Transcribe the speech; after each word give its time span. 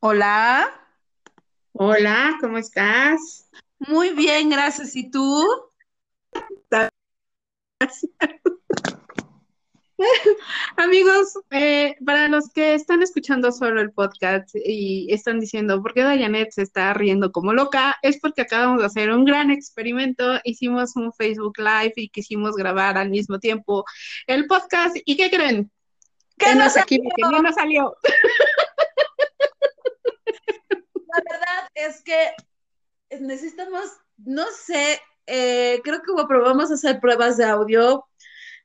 Hola. 0.00 0.68
Hola, 1.72 2.36
¿cómo 2.40 2.58
estás? 2.58 3.48
Muy 3.78 4.10
bien, 4.10 4.50
gracias. 4.50 4.96
¿Y 4.96 5.10
tú? 5.10 5.46
Amigos, 10.76 11.34
eh, 11.50 11.96
para 12.04 12.28
los 12.28 12.50
que 12.50 12.74
están 12.74 13.02
escuchando 13.02 13.50
solo 13.50 13.80
el 13.80 13.90
podcast 13.92 14.50
y 14.54 15.12
están 15.12 15.40
diciendo, 15.40 15.82
¿por 15.82 15.92
qué 15.94 16.02
Dayanet 16.02 16.52
se 16.52 16.62
está 16.62 16.94
riendo 16.94 17.32
como 17.32 17.52
loca? 17.52 17.96
Es 18.02 18.20
porque 18.20 18.42
acabamos 18.42 18.78
de 18.80 18.86
hacer 18.86 19.10
un 19.10 19.24
gran 19.24 19.50
experimento, 19.50 20.38
hicimos 20.44 20.94
un 20.96 21.12
Facebook 21.12 21.58
Live 21.58 21.94
y 21.96 22.10
quisimos 22.10 22.54
grabar 22.54 22.96
al 22.96 23.10
mismo 23.10 23.40
tiempo 23.40 23.84
el 24.26 24.46
podcast. 24.46 24.96
¿Y 25.04 25.16
qué 25.16 25.30
creen? 25.30 25.70
¿Qué 26.36 26.54
no 26.54 26.64
nos 26.64 26.76
aquí 26.76 26.98
porque 26.98 27.22
no 27.22 27.52
salió. 27.52 27.96
La 31.08 31.22
verdad 31.30 31.67
es 31.78 32.02
que 32.02 32.32
necesitamos, 33.20 33.84
no 34.18 34.44
sé, 34.46 35.00
eh, 35.26 35.80
creo 35.84 36.02
que 36.02 36.12
vamos 36.12 36.70
a 36.70 36.74
hacer 36.74 37.00
pruebas 37.00 37.36
de 37.36 37.44
audio. 37.44 38.04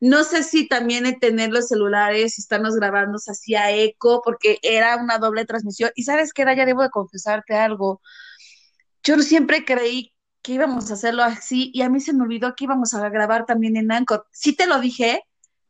No 0.02 0.24
sé 0.24 0.44
si 0.44 0.68
también 0.68 1.06
en 1.06 1.20
tener 1.20 1.52
los 1.52 1.68
celulares, 1.70 2.38
estarnos 2.38 2.76
grabando, 2.76 3.20
se 3.20 3.32
hacía 3.32 3.72
eco, 3.72 4.22
porque 4.24 4.60
era 4.62 4.98
una 4.98 5.18
doble 5.18 5.46
transmisión. 5.46 5.92
Y 5.96 6.04
sabes 6.04 6.34
qué, 6.34 6.44
ya 6.44 6.66
debo 6.66 6.82
de 6.84 6.90
confesarte 6.90 7.56
algo. 7.56 8.02
Yo 9.04 9.18
siempre 9.20 9.64
creí 9.66 10.14
que 10.42 10.54
íbamos 10.54 10.92
a 10.92 10.96
hacerlo 10.96 11.24
así 11.24 11.72
y 11.74 11.84
a 11.84 11.90
mí 11.90 12.02
se 12.02 12.14
me 12.14 12.24
olvidó 12.24 12.56
que 12.56 12.66
íbamos 12.66 12.94
a 12.94 13.10
grabar 13.10 13.46
también 13.46 13.78
en 13.78 13.92
Anchor. 13.92 14.28
Sí 14.32 14.56
te 14.56 14.68
lo 14.68 14.80
dije, 14.80 15.22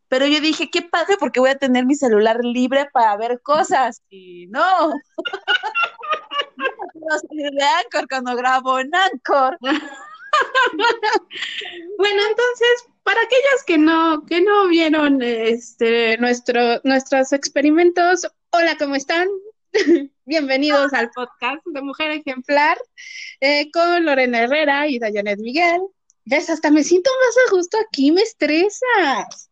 pero 0.08 0.26
yo 0.28 0.40
dije, 0.40 0.70
qué 0.72 0.82
padre 0.82 1.18
porque 1.20 1.40
voy 1.40 1.50
a 1.52 1.58
tener 1.58 1.86
mi 1.86 1.96
celular 1.96 2.40
libre 2.44 2.88
para 2.94 3.16
ver 3.18 3.42
cosas. 3.42 4.02
Y 4.10 4.48
no. 4.48 4.94
Salir 7.10 7.52
de 7.52 7.64
Anchor 7.64 8.08
cuando 8.08 8.36
grabo 8.36 8.80
en 8.80 8.94
Anchor. 8.94 9.58
bueno, 11.98 12.22
entonces, 12.30 12.86
para 13.04 13.22
aquellos 13.22 13.64
que 13.66 13.78
no, 13.78 14.26
que 14.26 14.42
no 14.42 14.68
vieron 14.68 15.22
este 15.22 16.18
nuestro, 16.18 16.80
nuestros 16.84 17.34
experimentos, 17.34 18.28
hola, 18.52 18.76
¿cómo 18.78 18.96
están? 18.96 19.28
Bienvenidos 20.26 20.94
al 20.94 21.10
podcast 21.12 21.66
de 21.66 21.82
Mujer 21.82 22.12
Ejemplar 22.12 22.78
eh, 23.42 23.70
con 23.72 24.06
Lorena 24.06 24.42
Herrera 24.42 24.88
y 24.88 25.00
Dayanet 25.00 25.40
Miguel. 25.40 25.82
¿Ves? 26.26 26.50
Hasta 26.50 26.72
me 26.72 26.84
siento 26.84 27.12
más 27.26 27.36
a 27.38 27.52
gusto 27.56 27.78
aquí, 27.78 28.12
me 28.12 28.22
estresas. 28.22 29.50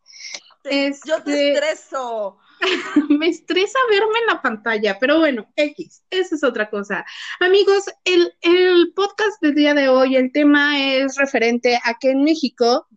Este... 0.63 1.09
Yo 1.09 1.21
te 1.23 1.53
estreso. 1.53 2.37
me 3.09 3.27
estresa 3.27 3.79
verme 3.89 4.19
en 4.21 4.27
la 4.27 4.41
pantalla, 4.41 4.97
pero 4.99 5.19
bueno, 5.19 5.51
X, 5.55 6.03
esa 6.09 6.35
es 6.35 6.43
otra 6.43 6.69
cosa. 6.69 7.05
Amigos, 7.39 7.85
el, 8.05 8.33
el 8.41 8.93
podcast 8.95 9.41
del 9.41 9.55
día 9.55 9.73
de 9.73 9.89
hoy, 9.89 10.15
el 10.15 10.31
tema 10.31 10.79
es 10.79 11.15
referente 11.17 11.79
a 11.83 11.97
que 11.99 12.11
en 12.11 12.23
México 12.23 12.87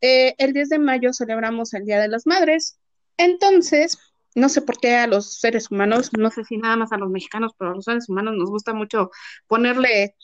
eh, 0.00 0.34
el 0.38 0.52
10 0.52 0.68
de 0.68 0.78
mayo 0.78 1.12
celebramos 1.12 1.74
el 1.74 1.84
Día 1.84 2.00
de 2.00 2.08
las 2.08 2.26
Madres. 2.26 2.78
Entonces, 3.16 3.98
no 4.34 4.48
sé 4.48 4.62
por 4.62 4.78
qué 4.78 4.96
a 4.96 5.06
los 5.06 5.40
seres 5.40 5.70
humanos, 5.70 6.10
no 6.18 6.30
sé 6.30 6.44
si 6.44 6.56
nada 6.56 6.76
más 6.76 6.92
a 6.92 6.98
los 6.98 7.10
mexicanos, 7.10 7.52
pero 7.58 7.70
a 7.70 7.74
los 7.74 7.84
seres 7.84 8.08
humanos 8.08 8.34
nos 8.36 8.50
gusta 8.50 8.74
mucho 8.74 9.10
ponerle 9.46 10.16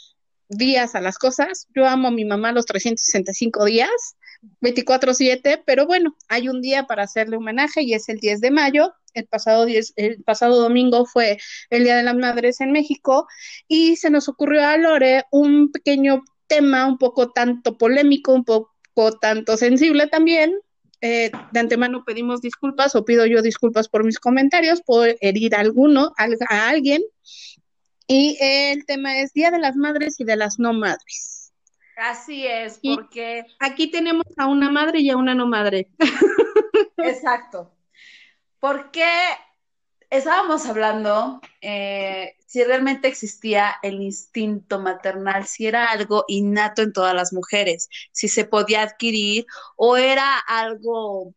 días 0.49 0.95
a 0.95 1.01
las 1.01 1.17
cosas. 1.17 1.69
Yo 1.75 1.87
amo 1.87 2.09
a 2.09 2.11
mi 2.11 2.25
mamá 2.25 2.53
los 2.53 2.67
365 2.67 3.65
días 3.65 4.17
24/7, 4.61 5.63
pero 5.65 5.87
bueno, 5.87 6.17
hay 6.29 6.49
un 6.49 6.61
día 6.61 6.85
para 6.85 7.05
hacerle 7.05 7.37
homenaje 7.37 7.83
y 7.83 7.95
es 7.95 8.09
el 8.09 8.19
10 8.19 8.41
de 8.41 8.51
mayo. 8.51 8.93
El 9.15 9.27
pasado, 9.27 9.65
10, 9.65 9.95
el 9.97 10.23
pasado 10.23 10.61
domingo 10.61 11.05
fue 11.05 11.39
el 11.71 11.85
Día 11.85 11.97
de 11.97 12.05
las 12.05 12.15
Madres 12.15 12.61
en 12.61 12.73
México 12.73 13.27
y 13.67 13.97
se 13.97 14.11
nos 14.11 14.29
ocurrió 14.29 14.67
a 14.67 14.77
Lore 14.77 15.25
un 15.31 15.73
pequeño 15.73 16.23
tema 16.47 16.87
un 16.87 16.99
poco 16.99 17.31
tanto 17.31 17.77
polémico, 17.77 18.33
un 18.33 18.45
poco 18.45 19.19
tanto 19.21 19.57
sensible 19.57 20.07
también. 20.07 20.55
Eh, 21.03 21.31
de 21.53 21.61
antemano 21.61 22.05
pedimos 22.05 22.43
disculpas 22.43 22.95
o 22.95 23.05
pido 23.07 23.25
yo 23.25 23.41
disculpas 23.41 23.89
por 23.89 24.05
mis 24.05 24.19
comentarios, 24.19 24.83
por 24.83 25.17
herir 25.21 25.55
a 25.55 25.61
alguno, 25.61 26.13
a, 26.19 26.29
a 26.51 26.69
alguien. 26.69 27.03
Y 28.07 28.37
el 28.41 28.85
tema 28.87 29.21
es 29.21 29.33
Día 29.33 29.51
de 29.51 29.59
las 29.59 29.77
Madres 29.77 30.19
y 30.19 30.25
de 30.25 30.37
las 30.37 30.59
No 30.59 30.73
Madres. 30.73 31.40
Así 32.01 32.47
es, 32.47 32.81
porque 32.83 33.45
y 33.47 33.53
aquí 33.61 33.91
tenemos 33.91 34.25
a 34.39 34.47
una 34.47 34.71
madre 34.71 35.01
y 35.01 35.11
a 35.11 35.19
una 35.19 35.35
no 35.35 35.47
madre. 35.47 35.89
Exacto. 36.97 37.71
Porque 38.59 39.05
estábamos 40.09 40.65
hablando 40.65 41.41
eh, 41.61 42.37
si 42.47 42.65
realmente 42.65 43.07
existía 43.07 43.77
el 43.83 44.01
instinto 44.01 44.81
maternal, 44.81 45.47
si 45.47 45.67
era 45.67 45.91
algo 45.91 46.25
innato 46.27 46.81
en 46.81 46.95
todas 46.95 47.15
las 47.15 47.35
mujeres, 47.35 47.89
si 48.13 48.29
se 48.29 48.47
podía 48.47 48.83
adquirir 48.83 49.45
o 49.77 49.99
era 49.99 50.39
algo 50.39 51.35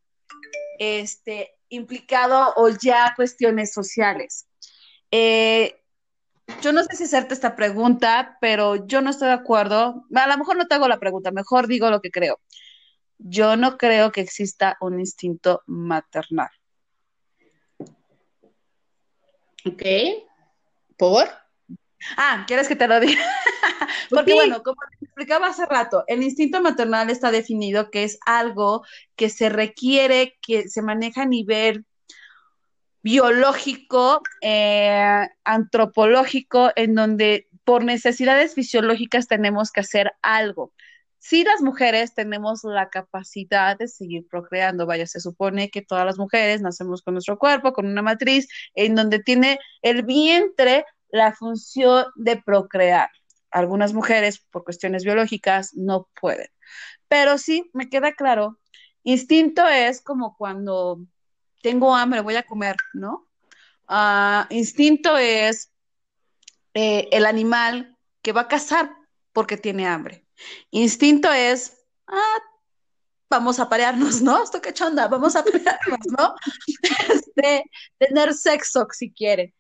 este, 0.80 1.56
implicado 1.68 2.54
o 2.56 2.70
ya 2.70 3.14
cuestiones 3.18 3.74
sociales. 3.74 4.48
Eh, 5.12 5.83
yo 6.62 6.72
no 6.74 6.84
sé 6.84 6.96
si 6.96 7.04
hacerte 7.04 7.34
esta 7.34 7.56
pregunta, 7.56 8.38
pero 8.42 8.86
yo 8.88 9.02
no 9.02 9.10
estoy 9.10 9.28
de 9.28 9.34
acuerdo. 9.34 10.06
A 10.14 10.28
lo 10.28 10.38
mejor 10.38 10.58
no 10.58 10.68
te 10.68 10.76
hago 10.76 10.88
la 10.88 11.00
pregunta, 11.00 11.32
mejor 11.32 11.68
digo 11.68 11.90
lo 11.90 12.02
que 12.02 12.12
creo. 12.12 12.40
Yo 13.18 13.56
no 13.56 13.78
creo 13.78 14.12
que 14.12 14.22
exista 14.22 14.78
un 14.82 15.00
instinto 15.00 15.62
maternal. 15.68 16.50
Ok. 19.66 19.84
¿Por? 20.98 21.28
Ah, 22.18 22.44
¿quieres 22.48 22.68
que 22.68 22.76
te 22.76 22.88
lo 22.88 23.00
diga? 23.00 23.22
Porque 24.10 24.34
bueno, 24.34 24.62
como 24.62 24.78
te 25.00 25.06
explicaba 25.06 25.48
hace 25.48 25.66
rato, 25.66 26.04
el 26.08 26.22
instinto 26.22 26.62
maternal 26.62 27.10
está 27.10 27.32
definido 27.32 27.90
que 27.90 28.04
es 28.04 28.20
algo 28.26 28.84
que 29.16 29.30
se 29.30 29.50
requiere, 29.50 30.38
que 30.42 30.68
se 30.68 30.82
maneja 30.82 31.24
a 31.24 31.26
nivel 31.26 31.86
biológico, 33.04 34.22
eh, 34.42 35.28
antropológico, 35.44 36.72
en 36.76 36.96
donde 36.96 37.48
por 37.66 37.84
necesidades 37.84 38.56
fisiológicas 38.56 39.28
tenemos 39.28 39.72
que 39.72 39.82
hacer 39.82 40.14
algo. 40.22 40.74
Si 41.20 41.44
las 41.44 41.62
mujeres 41.62 42.14
tenemos 42.14 42.64
la 42.64 42.90
capacidad 42.90 43.78
de 43.78 43.88
seguir 43.88 44.28
procreando, 44.28 44.86
vaya, 44.86 45.08
se 45.08 45.22
supone 45.22 45.70
que 45.70 45.82
todas 45.82 46.06
las 46.06 46.18
mujeres 46.18 46.62
nacemos 46.62 47.02
con 47.02 47.14
nuestro 47.14 47.38
cuerpo, 47.38 47.72
con 47.72 47.86
una 47.86 48.02
matriz, 48.02 48.48
en 48.76 48.96
donde 48.96 49.20
tiene 49.20 49.60
el 49.82 50.04
vientre 50.04 50.86
la 51.10 51.34
función 51.34 52.08
de 52.16 52.42
procrear. 52.42 53.10
Algunas 53.52 53.94
mujeres, 53.94 54.40
por 54.52 54.64
cuestiones 54.66 55.06
biológicas, 55.06 55.74
no 55.76 56.10
pueden. 56.20 56.48
Pero 57.08 57.38
sí, 57.38 57.70
me 57.74 57.90
queda 57.90 58.14
claro, 58.14 58.60
instinto 59.04 59.66
es 59.68 60.02
como 60.02 60.36
cuando 60.36 61.06
tengo 61.64 61.96
hambre, 61.96 62.20
voy 62.20 62.36
a 62.36 62.44
comer, 62.44 62.76
¿no? 62.94 63.28
Uh, 63.90 64.46
instinto 64.50 65.18
es 65.18 65.72
eh, 66.74 67.08
el 67.12 67.26
animal 67.26 67.98
que 68.22 68.34
va 68.34 68.42
a 68.42 68.48
cazar 68.48 68.92
porque 69.32 69.58
tiene 69.58 69.88
hambre. 69.88 70.28
Instinto 70.72 71.32
es, 71.32 71.80
ah, 72.08 72.40
vamos 73.30 73.60
a 73.60 73.70
parearnos, 73.70 74.22
¿no? 74.22 74.44
Esto 74.44 74.62
que 74.62 74.74
chonda, 74.74 75.08
vamos 75.08 75.36
a 75.36 75.44
parearnos, 75.44 76.06
¿no? 76.18 76.36
Este, 77.10 77.64
tener 77.98 78.34
sexo 78.34 78.86
si 78.92 79.12
quiere. 79.12 79.56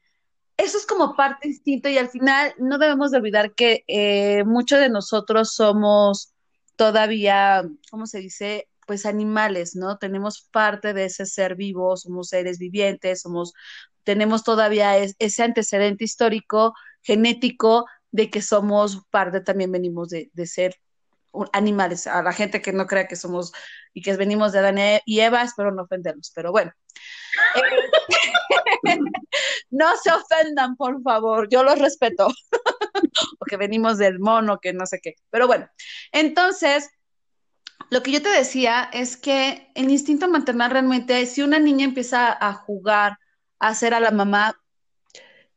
Eso 0.58 0.78
es 0.78 0.86
como 0.86 1.16
parte 1.16 1.48
instinto 1.48 1.90
y 1.90 1.98
al 1.98 2.10
final 2.10 2.54
no 2.60 2.78
debemos 2.78 3.12
de 3.12 3.18
olvidar 3.18 3.56
que 3.56 3.84
eh, 3.88 4.44
muchos 4.46 4.80
de 4.80 4.90
nosotros 4.90 5.54
somos 5.54 6.34
todavía, 6.76 7.64
¿cómo 7.90 8.06
se 8.06 8.20
dice? 8.20 8.68
Pues 8.88 9.06
animales, 9.06 9.76
¿no? 9.76 9.98
Tenemos 9.98 10.48
parte 10.52 10.94
de 10.94 11.06
ese 11.06 11.26
ser 11.26 11.56
vivo, 11.56 11.98
somos 11.98 12.30
seres 12.30 12.58
vivientes, 12.60 13.22
somos, 13.22 13.54
tenemos 14.04 14.44
todavía 14.44 14.98
ese 14.98 15.44
antecedente 15.44 16.04
histórico, 16.04 16.74
genético, 17.02 17.86
de 18.12 18.30
que 18.30 18.42
somos 18.42 19.02
parte, 19.10 19.42
también 19.42 19.72
venimos 19.72 20.10
de, 20.10 20.30
de, 20.34 20.46
ser 20.46 20.76
animales, 21.52 22.06
a 22.06 22.22
la 22.22 22.32
gente 22.32 22.62
que 22.62 22.72
no 22.72 22.86
crea 22.86 23.08
que 23.08 23.16
somos 23.16 23.52
y 23.94 24.04
que 24.04 24.16
venimos 24.16 24.52
de 24.52 24.60
Adán 24.60 24.78
y 25.06 25.20
Eva, 25.20 25.42
espero 25.42 25.72
no 25.72 25.84
ofenderlos, 25.84 26.32
pero 26.36 26.52
bueno. 26.52 26.72
no 29.72 29.98
se 29.98 30.12
ofendan, 30.12 30.76
por 30.76 31.02
favor, 31.02 31.50
yo 31.50 31.64
los 31.64 31.80
respeto, 31.80 32.28
porque 33.40 33.58
venimos 33.58 33.98
del 33.98 34.20
mono, 34.20 34.60
que 34.60 34.74
no 34.74 34.86
sé 34.86 35.00
qué, 35.02 35.16
pero 35.32 35.48
bueno, 35.48 35.68
entonces, 36.12 36.90
lo 37.90 38.04
que 38.04 38.12
yo 38.12 38.22
te 38.22 38.30
decía 38.30 38.90
es 38.94 39.18
que 39.18 39.72
el 39.76 39.90
instinto 39.92 40.28
maternal 40.30 40.72
realmente, 40.72 41.26
si 41.26 41.42
una 41.42 41.60
niña 41.60 41.86
empieza 41.86 42.32
a 42.40 42.54
jugar, 42.54 43.18
a 43.60 43.70
hacer 43.70 43.94
a 43.94 44.00
la 44.00 44.12
mamá, 44.12 44.56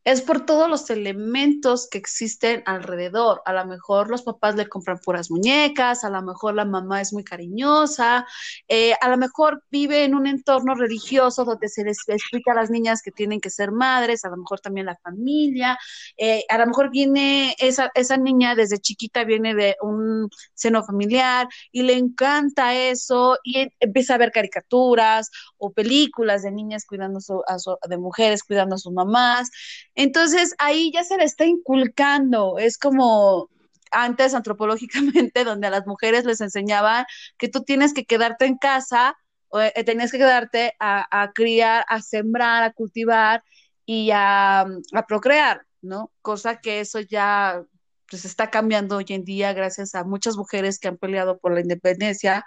es 0.07 0.23
por 0.23 0.47
todos 0.47 0.71
los 0.71 0.89
elementos 0.89 1.89
que 1.91 1.99
existen 1.99 2.63
alrededor. 2.65 3.43
A 3.45 3.53
lo 3.53 3.67
mejor 3.67 4.09
los 4.09 4.23
papás 4.23 4.55
le 4.55 4.69
compran 4.69 5.01
puras 5.01 5.33
muñecas, 5.33 6.05
a 6.05 6.11
lo 6.11 6.23
mejor 6.23 6.55
la 6.55 6.65
mamá 6.65 7.01
es 7.01 7.13
muy 7.13 7.25
cariñosa, 7.25 8.25
eh, 8.69 8.95
a 9.01 9.09
lo 9.09 9.17
mejor 9.17 9.65
vive 9.69 10.05
en 10.05 10.15
un 10.15 10.29
entorno 10.29 10.77
religioso 10.77 11.45
donde 11.45 11.69
se 11.69 11.83
les 11.83 11.99
explica 12.07 12.53
a 12.53 12.55
las 12.55 12.71
niñas 12.71 13.03
que 13.03 13.11
tienen 13.11 13.41
que 13.41 13.51
ser 13.51 13.73
madres, 13.73 14.25
a 14.25 14.29
lo 14.29 14.37
mejor 14.37 14.61
también 14.61 14.87
la 14.87 14.97
familia, 15.03 15.77
eh, 16.17 16.45
a 16.51 16.59
lo 16.59 16.69
mejor 16.69 16.91
viene 16.91 17.57
esa, 17.59 17.91
esa 17.97 18.17
niña 18.17 18.55
desde 18.55 18.79
chiquita, 18.79 19.25
viene 19.25 19.57
de 19.57 19.75
un 19.83 20.31
seno 20.55 20.85
familiar 20.85 21.49
y 21.73 21.83
le 21.83 21.95
encanta 21.95 22.77
eso 22.77 23.39
y 23.43 23.67
empieza 23.81 24.15
a 24.15 24.19
ver 24.19 24.31
caricaturas 24.31 25.33
o 25.59 25.73
películas 25.73 26.45
de 26.45 26.53
niñas 26.53 26.85
cuidando 26.87 27.19
a 27.49 27.59
su, 27.59 27.77
de 27.89 27.99
mujeres 27.99 28.45
cuidando 28.45 28.77
a 28.77 28.79
sus 28.79 28.93
mamás 28.93 29.51
entonces 29.97 30.55
ahí 30.59 30.93
ya 30.93 31.03
se 31.05 31.17
le 31.17 31.25
está 31.25 31.45
inculcando, 31.45 32.59
es 32.59 32.79
como 32.79 33.49
antes 33.91 34.35
antropológicamente, 34.35 35.45
donde 35.45 35.67
a 35.67 35.71
las 35.71 35.87
mujeres 35.87 36.25
les 36.25 36.41
enseñaban 36.41 37.07
que 37.39 37.49
tú 37.49 37.63
tienes 37.65 37.95
que 37.95 38.05
quedarte 38.05 38.45
en 38.45 38.59
casa, 38.59 39.17
o, 39.49 39.61
eh, 39.61 39.73
tenías 39.85 40.13
que 40.13 40.19
quedarte 40.19 40.75
a, 40.79 41.31
criar, 41.35 41.85
a 41.89 42.03
sembrar, 42.03 42.63
a 42.63 42.73
cultivar 42.73 43.43
y 43.87 44.11
a, 44.13 44.61
a 44.61 45.07
procrear, 45.07 45.63
¿no? 45.81 46.13
Cosa 46.21 46.61
que 46.61 46.81
eso 46.81 47.01
ya 47.01 47.63
pues 48.09 48.25
está 48.25 48.51
cambiando 48.51 48.97
hoy 48.97 49.07
en 49.09 49.25
día 49.25 49.53
gracias 49.53 49.95
a 49.95 50.05
muchas 50.05 50.37
mujeres 50.37 50.79
que 50.79 50.89
han 50.89 50.97
peleado 50.97 51.39
por 51.39 51.53
la 51.53 51.61
independencia 51.61 52.45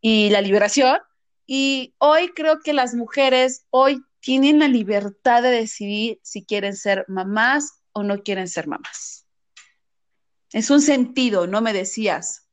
y 0.00 0.30
la 0.30 0.40
liberación. 0.40 0.98
Y 1.46 1.94
hoy 1.98 2.28
creo 2.34 2.60
que 2.60 2.72
las 2.72 2.94
mujeres 2.94 3.64
hoy 3.70 4.02
tienen 4.20 4.58
la 4.58 4.68
libertad 4.68 5.42
de 5.42 5.50
decidir 5.50 6.18
si 6.22 6.44
quieren 6.44 6.76
ser 6.76 7.04
mamás 7.08 7.82
o 7.92 8.02
no 8.02 8.22
quieren 8.22 8.48
ser 8.48 8.66
mamás. 8.66 9.26
Es 10.52 10.70
un 10.70 10.80
sentido, 10.80 11.46
no 11.46 11.60
me 11.60 11.72
decías. 11.72 12.46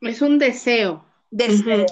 Es 0.00 0.20
un 0.22 0.38
deseo. 0.38 1.04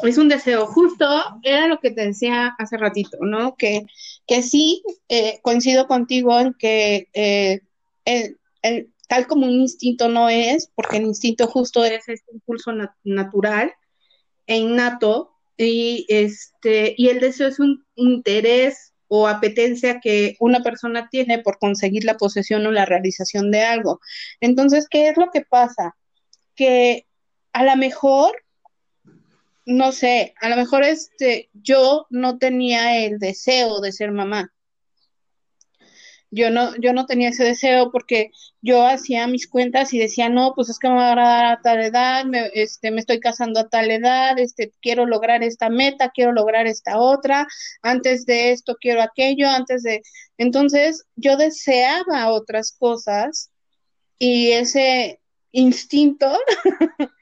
Es 0.03 0.19
un 0.19 0.29
deseo. 0.29 0.67
Justo 0.67 1.07
era 1.43 1.69
lo 1.69 1.79
que 1.79 1.93
te 1.93 2.07
decía 2.07 2.57
hace 2.59 2.77
ratito, 2.77 3.19
¿no? 3.21 3.55
Que, 3.57 3.87
que 4.27 4.43
sí, 4.43 4.83
eh, 5.09 5.39
coincido 5.43 5.87
contigo 5.87 6.39
en 6.41 6.55
que 6.55 7.09
eh, 7.13 7.61
tal 9.09 9.27
como 9.27 9.47
un 9.47 9.53
instinto 9.53 10.09
no 10.09 10.29
es, 10.29 10.71
porque 10.75 10.97
el 10.97 11.05
instinto 11.05 11.47
justo 11.47 11.85
es 11.85 12.09
este 12.09 12.33
impulso 12.33 12.73
natural 13.05 13.73
e 14.47 14.57
innato, 14.57 15.38
y, 15.67 16.07
este, 16.09 16.95
y 16.97 17.09
el 17.09 17.21
deseo 17.21 17.49
es 17.49 17.59
un 17.59 17.85
interés 17.97 18.95
o 19.09 19.27
apetencia 19.27 20.01
que 20.01 20.37
una 20.39 20.63
persona 20.63 21.09
tiene 21.11 21.41
por 21.41 21.59
conseguir 21.59 22.05
la 22.05 22.17
posesión 22.17 22.67
o 22.67 22.71
la 22.71 22.85
realización 22.85 23.51
de 23.51 23.63
algo. 23.63 24.01
Entonces, 24.41 24.87
¿qué 24.89 25.09
es 25.09 25.17
lo 25.17 25.31
que 25.33 25.43
pasa? 25.43 25.97
Que 26.55 27.07
a 27.53 27.65
lo 27.65 27.77
mejor, 27.77 28.33
no 29.67 29.93
sé, 29.93 30.35
a 30.41 30.49
lo 30.49 30.57
mejor 30.57 30.85
este, 30.85 31.51
yo 31.55 32.07
no 32.11 32.39
tenía 32.39 33.05
el 33.05 33.19
deseo 33.19 33.81
de 33.81 33.93
ser 33.93 34.13
mamá, 34.13 34.53
yo 36.31 36.51
no, 36.51 36.77
yo 36.77 36.93
no 36.93 37.07
tenía 37.07 37.31
ese 37.31 37.45
deseo 37.45 37.91
porque 37.91 38.31
yo 38.61 38.87
hacía 38.87 39.27
mis 39.27 39.49
cuentas 39.49 39.93
y 39.95 39.99
decía, 39.99 40.29
no, 40.29 40.53
pues 40.55 40.69
es 40.69 40.79
que 40.79 40.89
me 40.89 40.95
va 40.95 41.09
a 41.09 41.11
agradar 41.11 41.47
a 41.47 41.61
tal 41.63 41.81
edad, 41.81 42.25
me, 42.25 42.51
este, 42.55 42.91
me 42.91 43.01
estoy 43.01 43.21
casando 43.21 43.61
a 43.61 43.69
tal 43.69 43.91
edad, 43.91 44.39
este, 44.39 44.73
quiero 44.83 45.07
lograr 45.07 45.43
esta 45.43 45.71
meta, 45.71 46.11
quiero 46.15 46.33
lograr 46.33 46.67
esta 46.67 46.99
otra, 46.99 47.47
antes 47.83 48.27
de 48.27 48.53
esto 48.53 48.77
quiero 48.81 49.03
aquello, 49.03 49.49
antes 49.49 49.83
de... 49.83 50.03
Entonces 50.37 51.05
yo 51.17 51.37
deseaba 51.37 52.31
otras 52.31 52.73
cosas 52.73 53.51
y 54.19 54.53
ese 54.53 55.21
instinto, 55.53 56.31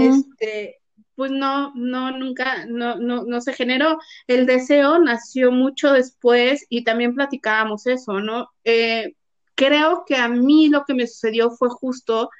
este, 0.00 0.80
pues 1.16 1.30
no, 1.32 1.72
no, 1.74 2.12
nunca, 2.16 2.66
no, 2.66 2.96
no, 2.96 3.24
no 3.24 3.40
se 3.40 3.54
generó. 3.54 3.98
El 4.26 4.46
deseo 4.46 4.98
nació 4.98 5.50
mucho 5.50 5.92
después 5.92 6.66
y 6.68 6.84
también 6.84 7.14
platicábamos 7.14 7.86
eso, 7.86 8.20
¿no? 8.20 8.50
Eh, 8.64 9.14
creo 9.54 10.04
que 10.06 10.16
a 10.16 10.28
mí 10.28 10.68
lo 10.68 10.84
que 10.84 10.94
me 10.94 11.06
sucedió 11.06 11.50
fue 11.50 11.70
justo 11.70 12.30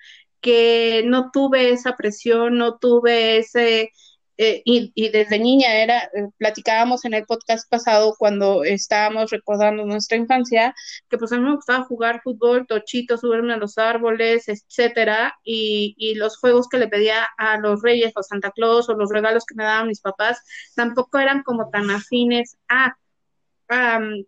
que 0.41 1.03
no 1.07 1.31
tuve 1.33 1.71
esa 1.71 1.97
presión, 1.97 2.59
no 2.59 2.79
tuve 2.79 3.39
ese, 3.39 3.91
eh, 4.39 4.63
y, 4.65 4.93
y, 4.95 5.09
desde 5.09 5.39
niña 5.39 5.75
era, 5.77 6.05
eh, 6.05 6.29
platicábamos 6.39 7.05
en 7.05 7.15
el 7.15 7.25
podcast 7.25 7.69
pasado 7.71 8.15
cuando 8.19 8.65
estábamos 8.65 9.31
recordando 9.31 9.85
nuestra 9.85 10.19
infancia, 10.19 10.75
que 11.09 11.17
pues 11.19 11.33
a 11.33 11.37
mí 11.39 11.43
me 11.43 11.55
gustaba 11.57 11.85
jugar 11.85 12.21
fútbol, 12.23 12.67
tochito, 12.67 13.17
subirme 13.17 13.55
a 13.55 13.57
los 13.57 13.79
árboles, 13.79 14.49
etcétera, 14.49 15.35
y, 15.43 15.95
y 15.99 16.15
los 16.17 16.39
juegos 16.39 16.69
que 16.69 16.79
le 16.79 16.89
pedía 16.89 17.27
a 17.39 17.59
los 17.59 17.83
reyes 17.83 18.13
o 18.15 18.23
Santa 18.23 18.51
Claus 18.51 18.89
o 18.89 18.95
los 18.95 19.11
regalos 19.11 19.45
que 19.47 19.55
me 19.55 19.65
daban 19.65 19.89
mis 19.89 20.01
papás 20.01 20.41
tampoco 20.75 21.19
eran 21.19 21.43
como 21.43 21.71
tan 21.71 21.91
afines 21.91 22.57
a, 22.69 22.97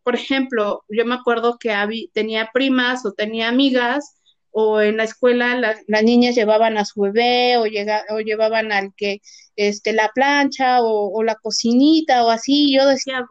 por 0.03 0.15
ejemplo, 0.15 0.85
yo 0.89 1.05
me 1.05 1.15
acuerdo 1.15 1.59
que 1.59 1.73
tenía 2.13 2.51
primas 2.53 3.07
o 3.07 3.13
tenía 3.13 3.49
amigas 3.49 4.18
o 4.51 4.81
en 4.81 4.97
la 4.97 5.05
escuela 5.05 5.57
las 5.57 6.03
niñas 6.03 6.35
llevaban 6.35 6.79
a 6.79 6.85
su 6.85 7.01
bebé 7.01 7.57
o, 7.59 7.67
llega, 7.67 8.05
o 8.11 8.21
llevaban 8.21 8.73
al 8.73 8.93
que 8.97 9.21
este 9.57 9.93
la 9.93 10.11
plancha 10.15 10.79
o, 10.83 11.23
la 11.23 11.35
cocinita 11.35 12.25
o 12.25 12.31
así, 12.31 12.75
yo 12.75 12.87
decía, 12.87 13.27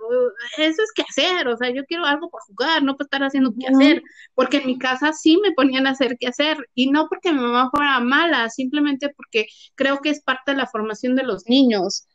eso 0.57 0.81
es 0.83 0.91
que 0.93 1.03
hacer, 1.03 1.47
o 1.47 1.55
sea, 1.57 1.69
yo 1.69 1.85
quiero 1.85 2.05
algo 2.05 2.29
para 2.29 2.43
jugar, 2.45 2.83
no 2.83 2.97
para 2.97 3.05
estar 3.05 3.23
haciendo 3.23 3.53
qué 3.57 3.67
hacer, 3.67 4.03
porque 4.35 4.57
en 4.57 4.67
mi 4.67 4.77
casa 4.77 5.13
sí 5.13 5.37
me 5.41 5.53
ponían 5.53 5.87
a 5.87 5.91
hacer 5.91 6.17
qué 6.19 6.27
hacer 6.27 6.57
y 6.75 6.91
no 6.91 7.07
porque 7.07 7.31
mi 7.31 7.39
mamá 7.39 7.69
fuera 7.71 7.99
mala, 8.01 8.49
simplemente 8.49 9.09
porque 9.15 9.47
creo 9.75 9.99
que 10.01 10.09
es 10.09 10.21
parte 10.21 10.51
de 10.51 10.57
la 10.57 10.67
formación 10.67 11.15
de 11.15 11.23
los 11.23 11.47
niños. 11.47 12.05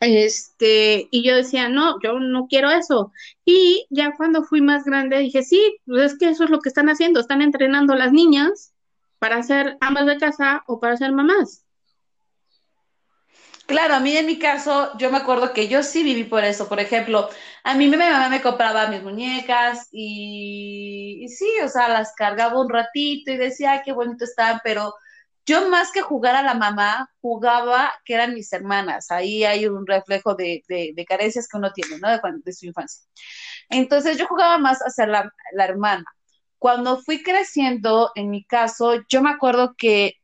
Este, 0.00 1.08
y 1.10 1.26
yo 1.26 1.34
decía, 1.36 1.68
no, 1.68 1.98
yo 2.02 2.18
no 2.20 2.46
quiero 2.48 2.70
eso. 2.70 3.12
Y 3.44 3.86
ya 3.90 4.14
cuando 4.16 4.44
fui 4.44 4.60
más 4.60 4.84
grande 4.84 5.18
dije, 5.18 5.42
sí, 5.42 5.78
pues 5.86 6.12
es 6.12 6.18
que 6.18 6.28
eso 6.28 6.44
es 6.44 6.50
lo 6.50 6.60
que 6.60 6.68
están 6.68 6.88
haciendo, 6.88 7.20
están 7.20 7.42
entrenando 7.42 7.94
a 7.94 7.96
las 7.96 8.12
niñas 8.12 8.74
para 9.18 9.42
ser 9.42 9.78
amas 9.80 10.06
de 10.06 10.18
casa 10.18 10.62
o 10.66 10.80
para 10.80 10.96
ser 10.96 11.12
mamás. 11.12 11.66
Claro, 13.66 13.94
a 13.94 14.00
mí 14.00 14.16
en 14.16 14.26
mi 14.26 14.38
caso, 14.38 14.96
yo 14.96 15.10
me 15.10 15.16
acuerdo 15.16 15.52
que 15.52 15.66
yo 15.66 15.82
sí 15.82 16.04
viví 16.04 16.22
por 16.22 16.44
eso. 16.44 16.68
Por 16.68 16.78
ejemplo, 16.78 17.28
a 17.64 17.74
mí 17.74 17.88
mi 17.88 17.96
mamá 17.96 18.28
me 18.28 18.40
compraba 18.40 18.86
mis 18.86 19.02
muñecas 19.02 19.88
y, 19.90 21.26
sí, 21.28 21.48
o 21.64 21.68
sea, 21.68 21.88
las 21.88 22.12
cargaba 22.14 22.60
un 22.60 22.70
ratito 22.70 23.32
y 23.32 23.36
decía, 23.36 23.82
qué 23.84 23.92
bonito 23.92 24.24
están, 24.24 24.60
pero 24.62 24.94
yo 25.46 25.68
más 25.70 25.92
que 25.92 26.02
jugar 26.02 26.34
a 26.34 26.42
la 26.42 26.54
mamá, 26.54 27.08
jugaba 27.20 27.92
que 28.04 28.14
eran 28.14 28.34
mis 28.34 28.52
hermanas. 28.52 29.10
Ahí 29.10 29.44
hay 29.44 29.66
un 29.66 29.86
reflejo 29.86 30.34
de, 30.34 30.62
carencias 31.08 31.48
que 31.48 31.56
uno 31.56 31.72
tiene, 31.72 31.98
¿no? 31.98 32.08
De, 32.44 32.52
su 32.52 32.66
infancia. 32.66 33.06
Entonces 33.70 34.18
yo 34.18 34.26
jugaba 34.26 34.58
más 34.58 34.80
hacia 34.80 35.06
la, 35.06 35.32
hermana. 35.58 36.04
Cuando 36.58 37.00
fui 37.00 37.22
creciendo, 37.22 38.10
en 38.16 38.30
mi 38.30 38.44
caso, 38.44 38.94
yo 39.08 39.22
me 39.22 39.30
acuerdo 39.30 39.74
que 39.78 40.14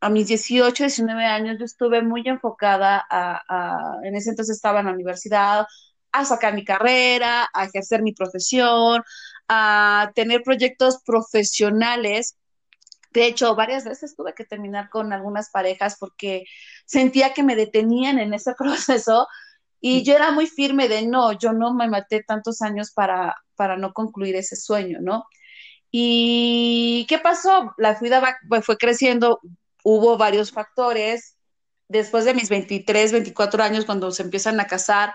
a 0.00 0.08
mis 0.08 0.28
18, 0.28 0.84
19 0.84 1.24
años, 1.24 1.56
yo 1.58 1.64
estuve 1.64 2.02
muy 2.02 2.22
enfocada 2.26 3.04
a, 3.10 3.98
en 4.04 4.14
ese 4.14 4.30
entonces 4.30 4.56
estaba 4.56 4.80
en 4.80 4.86
la 4.86 4.92
universidad, 4.92 5.66
a 6.12 6.24
sacar 6.24 6.54
mi 6.54 6.64
carrera, 6.64 7.48
a 7.52 7.64
ejercer 7.64 8.02
mi 8.02 8.12
profesión, 8.12 9.02
a 9.48 10.12
tener 10.14 10.42
proyectos 10.42 11.02
profesionales 11.04 12.36
de 13.12 13.26
hecho, 13.26 13.54
varias 13.54 13.84
veces 13.84 14.14
tuve 14.14 14.34
que 14.34 14.44
terminar 14.44 14.88
con 14.88 15.12
algunas 15.12 15.50
parejas 15.50 15.96
porque 15.98 16.44
sentía 16.86 17.32
que 17.34 17.42
me 17.42 17.56
detenían 17.56 18.18
en 18.18 18.34
ese 18.34 18.54
proceso 18.58 19.26
y 19.80 20.02
yo 20.02 20.14
era 20.14 20.30
muy 20.30 20.46
firme 20.46 20.88
de 20.88 21.06
no, 21.06 21.32
yo 21.32 21.52
no 21.52 21.74
me 21.74 21.88
maté 21.88 22.22
tantos 22.22 22.60
años 22.62 22.92
para, 22.92 23.34
para 23.56 23.76
no 23.76 23.92
concluir 23.92 24.36
ese 24.36 24.56
sueño, 24.56 24.98
¿no? 25.00 25.24
¿Y 25.90 27.06
qué 27.08 27.18
pasó? 27.18 27.74
La 27.78 27.98
vida 27.98 28.38
fue 28.62 28.76
creciendo, 28.76 29.40
hubo 29.82 30.16
varios 30.18 30.52
factores. 30.52 31.36
Después 31.88 32.24
de 32.24 32.34
mis 32.34 32.48
23, 32.48 33.10
24 33.10 33.62
años, 33.64 33.84
cuando 33.84 34.12
se 34.12 34.22
empiezan 34.22 34.60
a 34.60 34.66
casar, 34.66 35.14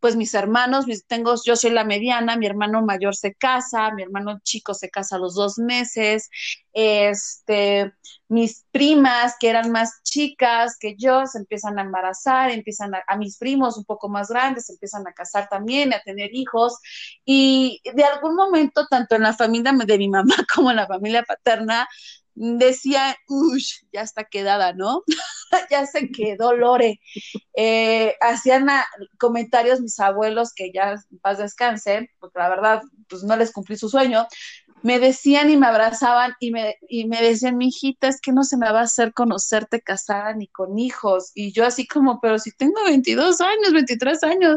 pues 0.00 0.16
mis 0.16 0.34
hermanos, 0.34 0.86
mis, 0.86 1.06
tengo, 1.06 1.34
yo 1.44 1.56
soy 1.56 1.70
la 1.70 1.84
mediana, 1.84 2.36
mi 2.36 2.46
hermano 2.46 2.82
mayor 2.82 3.14
se 3.14 3.34
casa, 3.34 3.92
mi 3.92 4.02
hermano 4.02 4.40
chico 4.42 4.74
se 4.74 4.90
casa 4.90 5.16
a 5.16 5.18
los 5.18 5.34
dos 5.34 5.58
meses, 5.58 6.30
este, 6.72 7.92
mis 8.28 8.64
primas 8.70 9.34
que 9.38 9.48
eran 9.48 9.70
más 9.70 10.02
chicas 10.02 10.76
que 10.78 10.94
yo 10.96 11.26
se 11.26 11.38
empiezan 11.38 11.78
a 11.78 11.82
embarazar, 11.82 12.50
empiezan 12.50 12.94
a, 12.94 13.02
a 13.06 13.16
mis 13.16 13.36
primos 13.38 13.76
un 13.76 13.84
poco 13.84 14.08
más 14.08 14.28
grandes 14.28 14.66
se 14.66 14.72
empiezan 14.72 15.06
a 15.06 15.12
casar 15.12 15.48
también, 15.48 15.92
a 15.92 16.00
tener 16.00 16.30
hijos 16.34 16.78
y 17.24 17.80
de 17.94 18.04
algún 18.04 18.34
momento 18.36 18.86
tanto 18.88 19.16
en 19.16 19.22
la 19.22 19.34
familia 19.34 19.72
de 19.72 19.98
mi 19.98 20.08
mamá 20.08 20.34
como 20.54 20.70
en 20.70 20.76
la 20.76 20.86
familia 20.86 21.22
paterna 21.24 21.88
decía, 22.34 23.16
uy, 23.28 23.64
ya 23.92 24.02
está 24.02 24.24
quedada, 24.24 24.72
¿no? 24.72 25.02
ya 25.70 25.86
se 25.86 26.10
quedó 26.10 26.54
Lore. 26.54 27.00
Eh, 27.54 28.14
hacían 28.20 28.68
comentarios 29.18 29.80
mis 29.80 29.98
abuelos 30.00 30.52
que 30.54 30.72
ya 30.72 30.96
paz 31.22 31.38
descansen, 31.38 32.08
porque 32.18 32.38
la 32.38 32.48
verdad, 32.48 32.82
pues 33.08 33.22
no 33.22 33.36
les 33.36 33.52
cumplí 33.52 33.76
su 33.76 33.88
sueño. 33.88 34.26
Me 34.82 34.98
decían 34.98 35.50
y 35.50 35.58
me 35.58 35.66
abrazaban 35.66 36.32
y 36.40 36.52
me, 36.52 36.76
y 36.88 37.06
me 37.06 37.20
decían, 37.20 37.58
mi 37.58 37.68
hijita, 37.68 38.08
es 38.08 38.20
que 38.20 38.32
no 38.32 38.44
se 38.44 38.56
me 38.56 38.70
va 38.70 38.80
a 38.80 38.84
hacer 38.84 39.12
conocerte 39.12 39.82
casada 39.82 40.32
ni 40.32 40.46
con 40.46 40.78
hijos. 40.78 41.32
Y 41.34 41.52
yo 41.52 41.66
así 41.66 41.86
como, 41.86 42.18
pero 42.20 42.38
si 42.38 42.52
tengo 42.52 42.82
22 42.84 43.40
años, 43.42 43.72
23 43.72 44.22
años. 44.24 44.56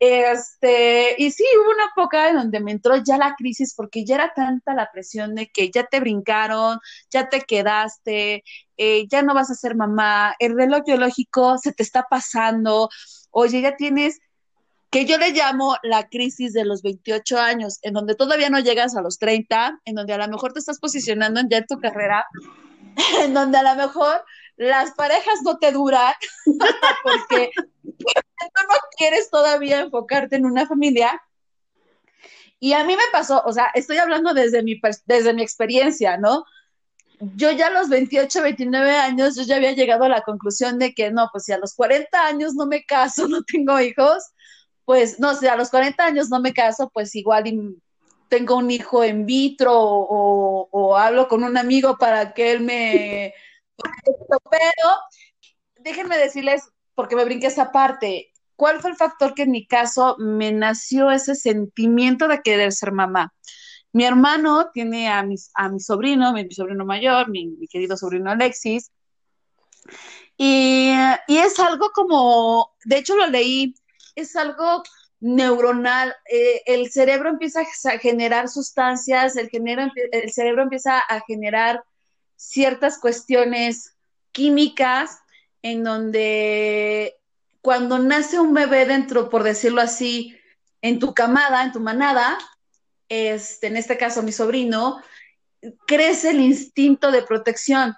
Este, 0.00 1.16
y 1.18 1.30
sí, 1.32 1.44
hubo 1.60 1.72
una 1.72 1.86
época 1.96 2.28
en 2.28 2.36
donde 2.36 2.60
me 2.60 2.70
entró 2.70 2.96
ya 2.96 3.18
la 3.18 3.34
crisis 3.36 3.74
porque 3.74 4.04
ya 4.04 4.14
era 4.14 4.32
tanta 4.32 4.72
la 4.72 4.90
presión 4.92 5.34
de 5.34 5.48
que 5.48 5.70
ya 5.70 5.84
te 5.84 5.98
brincaron, 5.98 6.78
ya 7.10 7.28
te 7.28 7.40
quedaste, 7.40 8.44
eh, 8.76 9.06
ya 9.08 9.22
no 9.22 9.34
vas 9.34 9.50
a 9.50 9.54
ser 9.54 9.74
mamá, 9.74 10.36
el 10.38 10.56
reloj 10.56 10.82
biológico 10.86 11.58
se 11.58 11.72
te 11.72 11.82
está 11.82 12.04
pasando, 12.08 12.88
oye, 13.30 13.60
ya 13.60 13.74
tienes, 13.76 14.20
que 14.90 15.04
yo 15.04 15.18
le 15.18 15.32
llamo 15.32 15.76
la 15.82 16.08
crisis 16.08 16.52
de 16.52 16.64
los 16.64 16.82
28 16.82 17.38
años, 17.38 17.78
en 17.82 17.92
donde 17.92 18.14
todavía 18.14 18.50
no 18.50 18.60
llegas 18.60 18.96
a 18.96 19.02
los 19.02 19.18
30, 19.18 19.80
en 19.84 19.94
donde 19.94 20.14
a 20.14 20.18
lo 20.18 20.28
mejor 20.28 20.52
te 20.52 20.60
estás 20.60 20.78
posicionando 20.78 21.40
ya 21.50 21.58
en 21.58 21.66
tu 21.66 21.78
carrera, 21.78 22.24
en 23.22 23.34
donde 23.34 23.58
a 23.58 23.62
lo 23.62 23.74
mejor 23.74 24.24
las 24.58 24.90
parejas 24.92 25.40
no 25.44 25.58
te 25.58 25.72
duran 25.72 26.12
porque 27.02 27.50
tú 27.54 28.62
no 28.68 28.74
quieres 28.96 29.30
todavía 29.30 29.80
enfocarte 29.80 30.36
en 30.36 30.46
una 30.46 30.66
familia. 30.66 31.22
Y 32.60 32.72
a 32.72 32.84
mí 32.84 32.96
me 32.96 33.02
pasó, 33.12 33.42
o 33.46 33.52
sea, 33.52 33.70
estoy 33.74 33.98
hablando 33.98 34.34
desde 34.34 34.64
mi, 34.64 34.80
desde 35.06 35.32
mi 35.32 35.42
experiencia, 35.42 36.16
¿no? 36.16 36.44
Yo 37.36 37.52
ya 37.52 37.68
a 37.68 37.70
los 37.70 37.88
28, 37.88 38.42
29 38.42 38.96
años, 38.96 39.36
yo 39.36 39.44
ya 39.44 39.56
había 39.56 39.72
llegado 39.72 40.04
a 40.04 40.08
la 40.08 40.22
conclusión 40.22 40.78
de 40.78 40.92
que 40.92 41.10
no, 41.12 41.28
pues 41.32 41.44
si 41.44 41.52
a 41.52 41.58
los 41.58 41.74
40 41.74 42.26
años 42.26 42.54
no 42.54 42.66
me 42.66 42.84
caso, 42.84 43.28
no 43.28 43.44
tengo 43.44 43.80
hijos, 43.80 44.24
pues 44.84 45.20
no, 45.20 45.34
si 45.36 45.46
a 45.46 45.56
los 45.56 45.70
40 45.70 46.04
años 46.04 46.30
no 46.30 46.40
me 46.40 46.52
caso, 46.52 46.90
pues 46.92 47.14
igual 47.14 47.44
tengo 48.28 48.56
un 48.56 48.70
hijo 48.72 49.04
en 49.04 49.24
vitro 49.24 49.72
o, 49.72 50.68
o 50.70 50.96
hablo 50.96 51.28
con 51.28 51.44
un 51.44 51.56
amigo 51.56 51.96
para 51.96 52.34
que 52.34 52.50
él 52.50 52.60
me... 52.60 53.34
Pero 54.50 54.88
déjenme 55.80 56.18
decirles 56.18 56.62
porque 56.94 57.16
me 57.16 57.24
brinqué 57.24 57.46
esa 57.46 57.70
parte. 57.72 58.32
¿Cuál 58.56 58.80
fue 58.80 58.90
el 58.90 58.96
factor 58.96 59.34
que 59.34 59.42
en 59.42 59.52
mi 59.52 59.66
caso 59.66 60.16
me 60.18 60.50
nació 60.50 61.10
ese 61.10 61.36
sentimiento 61.36 62.26
de 62.26 62.40
querer 62.42 62.72
ser 62.72 62.92
mamá? 62.92 63.32
Mi 63.92 64.04
hermano 64.04 64.70
tiene 64.72 65.08
a, 65.08 65.24
a 65.54 65.68
mi 65.68 65.80
sobrino, 65.80 66.32
mi, 66.32 66.50
sobrino 66.50 66.84
mayor, 66.84 67.30
mi, 67.30 67.56
querido 67.68 67.96
sobrino 67.96 68.30
Alexis, 68.30 68.90
y, 70.36 70.90
es 71.28 71.58
algo 71.58 71.90
como, 71.94 72.70
de 72.84 72.98
hecho 72.98 73.16
lo 73.16 73.26
leí, 73.28 73.74
es 74.14 74.36
algo 74.36 74.82
neuronal, 75.20 76.14
eh, 76.30 76.62
el 76.66 76.90
cerebro 76.90 77.30
empieza 77.30 77.62
a 77.62 77.98
generar 77.98 78.48
sustancias, 78.48 79.36
el 79.36 79.50
cerebro 80.32 80.62
empieza 80.62 80.98
a 80.98 81.20
generar 81.26 81.82
ciertas 82.38 82.98
cuestiones 82.98 83.96
químicas 84.32 85.18
en 85.60 85.84
donde 85.84 87.16
cuando 87.60 87.98
nace 87.98 88.38
un 88.38 88.54
bebé 88.54 88.86
dentro, 88.86 89.28
por 89.28 89.42
decirlo 89.42 89.80
así, 89.82 90.38
en 90.80 91.00
tu 91.00 91.12
camada, 91.12 91.64
en 91.64 91.72
tu 91.72 91.80
manada, 91.80 92.38
este, 93.08 93.66
en 93.66 93.76
este 93.76 93.98
caso 93.98 94.22
mi 94.22 94.32
sobrino, 94.32 95.02
crece 95.86 96.30
el 96.30 96.40
instinto 96.40 97.10
de 97.10 97.22
protección 97.22 97.94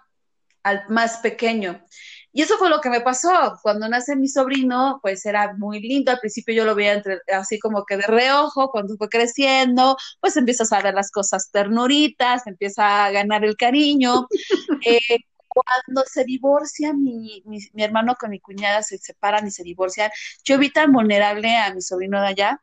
al 0.63 0.85
más 0.89 1.19
pequeño. 1.19 1.85
Y 2.33 2.43
eso 2.43 2.57
fue 2.59 2.71
lo 2.71 2.81
que 2.81 2.91
me 2.91 3.01
pasó. 3.01 3.59
Cuando 3.63 3.89
nace 3.89 4.17
mi 4.17 4.29
sobrino, 4.29 5.01
pues 5.03 5.27
era 5.27 5.55
muy 5.57 5.81
lindo. 5.81 6.13
Al 6.13 6.21
principio 6.21 6.55
yo 6.55 6.65
lo 6.65 6.75
veía 6.75 6.95
entre, 6.95 7.19
así 7.33 7.59
como 7.59 7.85
que 7.85 7.97
de 7.97 8.07
reojo. 8.07 8.71
Cuando 8.71 8.97
fue 8.97 9.09
creciendo, 9.09 9.97
pues 10.21 10.37
empiezas 10.37 10.73
a 10.73 10.81
ver 10.81 10.95
las 10.95 11.11
cosas 11.11 11.51
ternuritas, 11.51 12.47
empieza 12.47 13.05
a 13.05 13.11
ganar 13.11 13.45
el 13.45 13.57
cariño. 13.57 14.27
Eh, 14.83 15.19
cuando 15.49 16.05
se 16.07 16.25
divorcia 16.25 16.93
mi, 16.93 17.43
mi, 17.45 17.83
hermano 17.83 18.15
con 18.19 18.31
mi 18.31 18.41
cuñada, 18.41 18.83
se 18.83 18.99
separan 18.99 19.47
y 19.47 19.51
se 19.51 19.65
divorcian, 19.65 20.11
yo 20.45 20.59
vi 20.59 20.71
tan 20.71 20.93
vulnerable 20.93 21.57
a 21.57 21.75
mi 21.75 21.83
sobrino 21.83 22.21
de 22.21 22.29
allá 22.29 22.63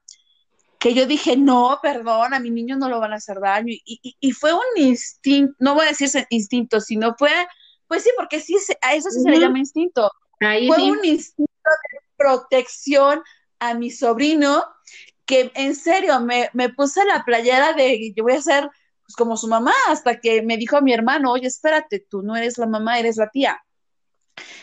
que 0.80 0.94
yo 0.94 1.06
dije, 1.06 1.38
no, 1.38 1.80
perdón, 1.82 2.34
a 2.34 2.40
mi 2.40 2.50
niño 2.50 2.78
no 2.78 2.90
lo 2.90 3.00
van 3.00 3.14
a 3.14 3.18
hacer 3.18 3.40
daño. 3.40 3.74
Y, 3.86 4.18
y, 4.20 4.32
fue 4.32 4.54
un 4.54 4.62
instinto, 4.78 5.54
no 5.60 5.76
voy 5.76 5.86
a 5.86 5.90
decir 5.90 6.10
instinto, 6.30 6.80
sino 6.80 7.16
fue, 7.18 7.32
pues 7.88 8.04
sí, 8.04 8.12
porque 8.18 8.40
sí, 8.40 8.58
a 8.82 8.96
eso 8.96 9.10
sí 9.10 9.22
se 9.22 9.30
le 9.30 9.40
llama 9.40 9.60
instinto. 9.60 10.12
fue 10.40 10.84
un 10.84 11.04
instinto 11.04 11.52
de 11.92 12.00
protección 12.18 13.22
a 13.60 13.74
mi 13.74 13.92
sobrino 13.92 14.64
que 15.26 15.52
en 15.56 15.76
serio 15.76 16.20
me, 16.22 16.50
me 16.54 16.70
puse 16.70 17.04
la 17.06 17.24
playera 17.26 17.74
de 17.74 18.14
yo 18.16 18.24
voy 18.24 18.34
a 18.34 18.42
ser 18.42 18.70
pues 19.08 19.16
como 19.16 19.38
su 19.38 19.48
mamá, 19.48 19.74
hasta 19.88 20.20
que 20.20 20.42
me 20.42 20.58
dijo 20.58 20.76
a 20.76 20.82
mi 20.82 20.94
hermano, 20.94 21.32
oye, 21.32 21.48
espérate, 21.48 22.06
tú 22.10 22.24
no 22.24 22.36
eres 22.36 22.58
la 22.58 22.68
mamá, 22.68 23.00
eres 23.00 23.16
la 23.16 23.30
tía. 23.30 23.64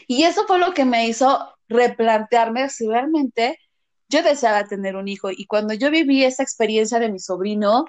Y 0.06 0.24
eso 0.24 0.46
fue 0.46 0.58
lo 0.58 0.74
que 0.74 0.84
me 0.84 1.08
hizo 1.08 1.54
replantearme 1.66 2.68
si 2.68 2.86
realmente 2.86 3.58
yo 4.10 4.22
deseaba 4.22 4.64
tener 4.64 4.96
un 4.96 5.08
hijo. 5.08 5.30
Y 5.30 5.46
cuando 5.46 5.72
yo 5.72 5.90
viví 5.90 6.24
esa 6.24 6.42
experiencia 6.42 6.98
de 6.98 7.10
mi 7.10 7.20
sobrino, 7.20 7.86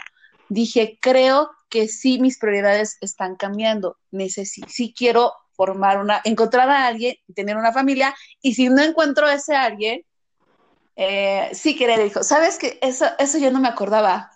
dije, 0.49 0.97
creo 1.01 1.51
que 1.69 1.87
sí, 1.87 2.19
mis 2.19 2.37
prioridades 2.37 2.97
están 3.01 3.35
cambiando. 3.35 3.97
Necesito, 4.11 4.67
sí 4.69 4.93
quiero 4.95 5.33
formar 5.55 5.99
una, 5.99 6.21
encontrar 6.23 6.69
a 6.69 6.87
alguien 6.87 7.15
tener 7.33 7.57
una 7.57 7.71
familia. 7.71 8.15
Y 8.41 8.55
si 8.55 8.69
no 8.69 8.81
encuentro 8.81 9.27
a 9.27 9.33
ese 9.33 9.55
alguien, 9.55 10.03
eh, 10.95 11.49
sí 11.53 11.75
querer 11.75 12.05
hijo. 12.05 12.23
¿Sabes 12.23 12.57
que 12.57 12.79
Eso, 12.81 13.05
eso 13.19 13.37
yo 13.37 13.51
no 13.51 13.59
me 13.59 13.67
acordaba 13.67 14.31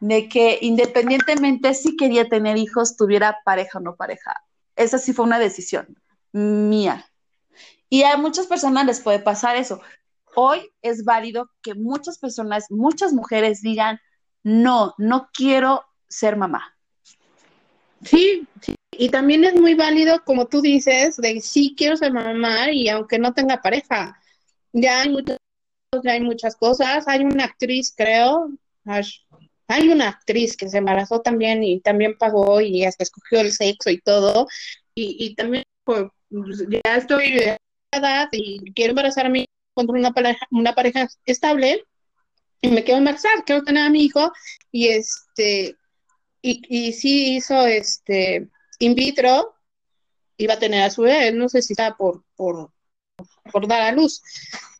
de 0.00 0.28
que 0.28 0.58
independientemente 0.62 1.74
si 1.74 1.96
quería 1.96 2.28
tener 2.28 2.56
hijos, 2.56 2.96
tuviera 2.96 3.38
pareja 3.44 3.78
o 3.78 3.82
no 3.82 3.94
pareja. 3.94 4.34
Esa 4.74 4.98
sí 4.98 5.12
fue 5.12 5.24
una 5.24 5.38
decisión 5.38 5.96
mía. 6.32 7.06
Y 7.88 8.02
a 8.04 8.16
muchas 8.16 8.46
personas 8.46 8.86
les 8.86 9.00
puede 9.00 9.18
pasar 9.18 9.56
eso. 9.56 9.80
Hoy 10.34 10.72
es 10.80 11.04
válido 11.04 11.50
que 11.62 11.74
muchas 11.74 12.18
personas, 12.18 12.70
muchas 12.70 13.12
mujeres 13.12 13.60
digan, 13.60 14.00
no, 14.42 14.94
no 14.98 15.28
quiero 15.32 15.84
ser 16.08 16.36
mamá. 16.36 16.76
Sí, 18.04 18.46
sí. 18.60 18.74
Y 18.98 19.08
también 19.08 19.44
es 19.44 19.54
muy 19.54 19.74
válido, 19.74 20.22
como 20.24 20.46
tú 20.46 20.60
dices, 20.60 21.16
de 21.16 21.40
sí 21.40 21.74
quiero 21.76 21.96
ser 21.96 22.12
mamá 22.12 22.70
y 22.70 22.88
aunque 22.88 23.18
no 23.18 23.32
tenga 23.32 23.62
pareja. 23.62 24.20
Ya 24.72 25.02
hay 25.02 25.10
muchas, 25.10 25.38
ya 26.02 26.12
hay 26.12 26.20
muchas 26.20 26.56
cosas. 26.56 27.08
Hay 27.08 27.24
una 27.24 27.44
actriz, 27.44 27.94
creo, 27.96 28.50
hay 28.84 29.88
una 29.88 30.08
actriz 30.08 30.56
que 30.56 30.68
se 30.68 30.78
embarazó 30.78 31.20
también 31.20 31.64
y 31.64 31.80
también 31.80 32.16
pagó 32.18 32.60
y 32.60 32.84
hasta 32.84 33.04
escogió 33.04 33.40
el 33.40 33.52
sexo 33.52 33.90
y 33.90 34.00
todo. 34.00 34.46
Y, 34.94 35.34
también, 35.36 35.64
pues, 35.84 36.04
ya 36.30 36.96
estoy 36.96 37.32
de 37.32 37.56
edad 37.92 38.28
y 38.32 38.72
quiero 38.74 38.90
embarazar 38.90 39.26
a 39.26 39.30
mi 39.30 39.46
encontrar 39.74 39.98
una 39.98 40.12
pareja, 40.12 40.46
una 40.50 40.74
pareja 40.74 41.08
estable 41.24 41.84
y 42.62 42.68
me 42.68 42.84
quiero 42.84 42.98
embarazar, 42.98 43.44
quiero 43.44 43.62
tener 43.62 43.84
a 43.84 43.90
mi 43.90 44.04
hijo 44.04 44.32
y 44.70 44.88
este 44.88 45.76
y, 46.40 46.62
y 46.68 46.92
sí 46.92 47.36
hizo 47.36 47.66
este 47.66 48.48
in 48.78 48.94
vitro 48.94 49.54
iba 50.42 50.54
a 50.54 50.58
tener 50.58 50.82
a 50.82 50.90
su 50.90 51.02
bebé, 51.02 51.32
no 51.32 51.48
sé 51.48 51.62
si 51.62 51.72
está 51.72 51.94
por, 51.96 52.24
por, 52.36 52.70
por 53.50 53.66
dar 53.66 53.82
a 53.82 53.92
luz. 53.92 54.22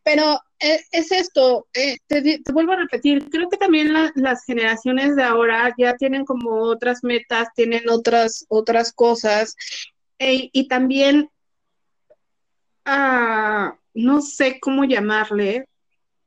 Pero 0.05 0.41
eh, 0.59 0.81
es 0.91 1.13
esto, 1.13 1.69
eh, 1.73 1.99
te, 2.07 2.41
vuelvo 2.53 2.73
a 2.73 2.77
repetir, 2.77 3.31
creo 3.31 3.49
que 3.49 3.57
también 3.57 3.93
las 3.93 4.45
generaciones 4.45 5.15
de 5.15 5.23
ahora 5.23 5.73
ya 5.79 5.95
tienen 5.97 6.25
como 6.25 6.63
otras 6.63 7.05
metas, 7.05 7.49
tienen 7.55 7.89
otras, 7.89 8.45
otras 8.49 8.93
cosas, 8.93 9.55
e, 10.19 10.51
y 10.53 10.67
también, 10.67 11.31
ah, 12.85 13.77
no 13.95 14.21
sé 14.23 14.59
cómo 14.61 14.85
llamarle, 14.85 15.69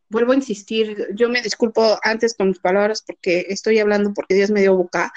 vuelvo 0.09 0.31
a 0.31 0.35
insistir, 0.35 1.07
yo 1.13 1.29
me 1.29 1.41
disculpo 1.41 1.97
antes 2.03 2.35
con 2.35 2.49
mis 2.49 2.59
palabras 2.59 3.03
porque 3.05 3.45
estoy 3.49 3.79
hablando 3.79 4.13
porque 4.13 4.35
Dios 4.35 4.51
me 4.51 4.61
dio 4.61 4.75
boca, 4.75 5.11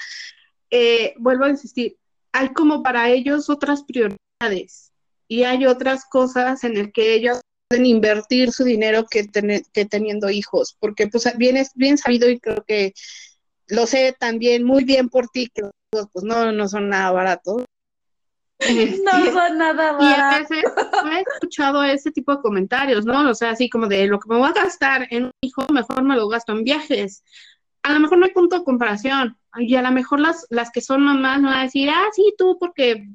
eh, 0.70 1.14
vuelvo 1.18 1.44
a 1.44 1.50
insistir, 1.50 1.96
hay 2.32 2.48
como 2.50 2.82
para 2.82 3.08
ellos 3.10 3.50
otras 3.50 3.82
prioridades 3.84 4.92
y 5.28 5.44
hay 5.44 5.66
otras 5.66 6.04
cosas 6.04 6.64
en 6.64 6.76
el 6.76 6.92
que 6.92 7.14
ellos 7.14 7.40
pueden 7.68 7.86
invertir 7.86 8.52
su 8.52 8.64
dinero 8.64 9.06
que, 9.10 9.28
que 9.72 9.84
teniendo 9.84 10.30
hijos, 10.30 10.76
porque 10.80 11.06
pues 11.06 11.30
bien, 11.36 11.56
es 11.56 11.70
bien 11.74 11.98
sabido 11.98 12.28
y 12.28 12.40
creo 12.40 12.64
que 12.66 12.94
lo 13.66 13.86
sé 13.86 14.16
también 14.18 14.64
muy 14.64 14.84
bien 14.84 15.08
por 15.10 15.28
ti, 15.28 15.50
que 15.54 15.62
los 15.62 15.72
hijos 15.92 16.08
pues 16.12 16.24
no, 16.24 16.50
no 16.52 16.68
son 16.68 16.88
nada 16.88 17.10
baratos. 17.10 17.64
No 18.58 19.32
son 19.32 19.58
nada 19.58 19.92
baratos. 19.92 20.02
Y 20.02 20.14
a 20.20 20.38
veces 20.38 20.72
he 21.12 21.20
escuchado 21.20 21.84
ese 21.84 22.10
tipo 22.10 22.34
de 22.34 22.42
comentarios, 22.42 23.04
¿no? 23.04 23.30
O 23.30 23.34
sea, 23.34 23.50
así 23.50 23.70
como 23.70 23.86
de 23.86 24.06
lo 24.06 24.18
que 24.18 24.28
me 24.28 24.36
voy 24.36 24.48
a 24.48 24.52
gastar 24.52 25.06
en 25.10 25.26
un 25.26 25.32
hijo, 25.40 25.64
mejor 25.72 26.02
me 26.02 26.16
lo 26.16 26.28
gasto 26.28 26.52
en 26.52 26.64
viajes. 26.64 27.22
A 27.82 27.92
lo 27.92 28.00
mejor 28.00 28.18
no 28.18 28.26
hay 28.26 28.32
punto 28.32 28.58
de 28.58 28.64
comparación. 28.64 29.38
Y 29.56 29.76
a 29.76 29.82
lo 29.82 29.92
mejor 29.92 30.20
las, 30.20 30.46
las 30.50 30.70
que 30.70 30.80
son 30.80 31.02
mamás 31.02 31.40
no 31.40 31.48
van 31.48 31.60
a 31.60 31.62
decir, 31.64 31.88
ah, 31.90 32.08
sí, 32.12 32.34
tú, 32.36 32.58
porque 32.58 33.06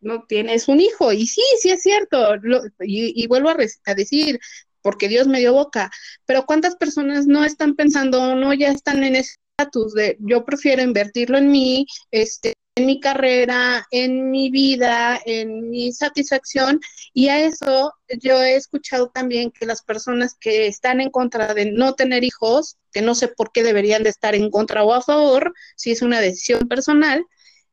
no 0.00 0.24
tienes 0.24 0.68
un 0.68 0.80
hijo. 0.80 1.12
Y 1.12 1.26
sí, 1.26 1.42
sí 1.60 1.70
es 1.70 1.82
cierto. 1.82 2.34
y, 2.80 3.26
vuelvo 3.26 3.48
a, 3.48 3.56
a, 3.86 3.94
decir, 3.94 4.38
porque 4.82 5.08
Dios 5.08 5.26
me 5.26 5.40
dio 5.40 5.54
boca, 5.54 5.90
pero 6.26 6.44
¿cuántas 6.46 6.76
personas 6.76 7.26
no 7.26 7.44
están 7.44 7.74
pensando, 7.74 8.34
no 8.34 8.52
ya 8.54 8.68
están 8.68 9.02
en 9.02 9.16
ese 9.16 9.36
estatus 9.58 9.92
de 9.94 10.16
yo 10.20 10.44
prefiero 10.44 10.82
invertirlo 10.82 11.38
en 11.38 11.50
mí, 11.50 11.86
este, 12.10 12.54
en 12.78 12.86
mi 12.86 13.00
carrera, 13.00 13.86
en 13.90 14.30
mi 14.30 14.50
vida, 14.50 15.20
en 15.24 15.68
mi 15.68 15.92
satisfacción. 15.92 16.80
Y 17.12 17.28
a 17.28 17.40
eso 17.40 17.92
yo 18.20 18.40
he 18.40 18.54
escuchado 18.54 19.10
también 19.10 19.50
que 19.50 19.66
las 19.66 19.82
personas 19.82 20.36
que 20.40 20.68
están 20.68 21.00
en 21.00 21.10
contra 21.10 21.54
de 21.54 21.72
no 21.72 21.94
tener 21.94 22.22
hijos, 22.22 22.78
que 22.92 23.02
no 23.02 23.14
sé 23.16 23.28
por 23.28 23.50
qué 23.50 23.64
deberían 23.64 24.04
de 24.04 24.10
estar 24.10 24.34
en 24.34 24.50
contra 24.50 24.84
o 24.84 24.94
a 24.94 25.02
favor, 25.02 25.52
si 25.76 25.90
es 25.90 26.02
una 26.02 26.20
decisión 26.20 26.68
personal, 26.68 27.26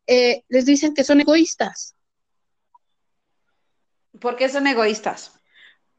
eh, 0.08 0.44
les 0.50 0.66
dicen 0.66 0.96
que 0.96 1.04
son 1.04 1.22
egoístas. 1.22 1.96
¿Por 4.20 4.36
qué 4.36 4.50
son 4.50 4.66
egoístas? 4.66 5.34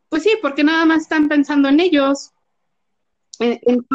Pues 0.08 0.24
sí, 0.24 0.32
porque 0.42 0.64
nada 0.64 0.84
más 0.84 1.02
están 1.02 1.28
pensando 1.28 1.68
en 1.68 1.78
ellos. 1.78 2.32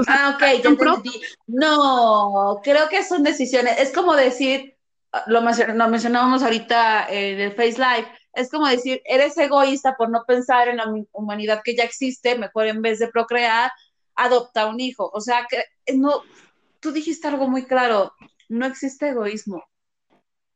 ah, 0.08 0.36
ok, 0.36 0.64
ya 0.64 1.02
No, 1.48 2.62
creo 2.64 2.88
que 2.90 3.04
son 3.04 3.24
decisiones. 3.24 3.80
Es 3.80 3.92
como 3.92 4.16
decir, 4.16 4.78
lo, 5.28 5.42
mencionábamos 5.42 6.44
ahorita 6.44 7.08
en 7.10 7.40
el 7.40 7.52
Face 7.54 7.78
Live, 7.78 8.08
es 8.34 8.50
como 8.50 8.68
decir, 8.68 9.02
eres 9.06 9.38
egoísta 9.38 9.96
por 9.98 10.10
no 10.10 10.24
pensar 10.26 10.70
en 10.70 10.78
la 10.78 10.86
humanidad 11.12 11.62
que 11.64 11.76
ya 11.76 11.84
existe, 11.84 12.38
mejor 12.38 12.68
en 12.68 12.82
vez 12.82 13.00
de 13.00 13.10
procrear, 13.10 13.72
adopta 14.16 14.68
un 14.68 14.80
hijo. 14.80 15.10
O 15.14 15.20
sea, 15.20 15.48
que 15.50 15.64
no, 15.94 16.24
tú 16.80 16.92
dijiste 16.92 17.28
algo 17.28 17.48
muy 17.48 17.66
claro, 17.66 18.14
no 18.48 18.66
existe 18.66 19.10
egoísmo. 19.10 19.64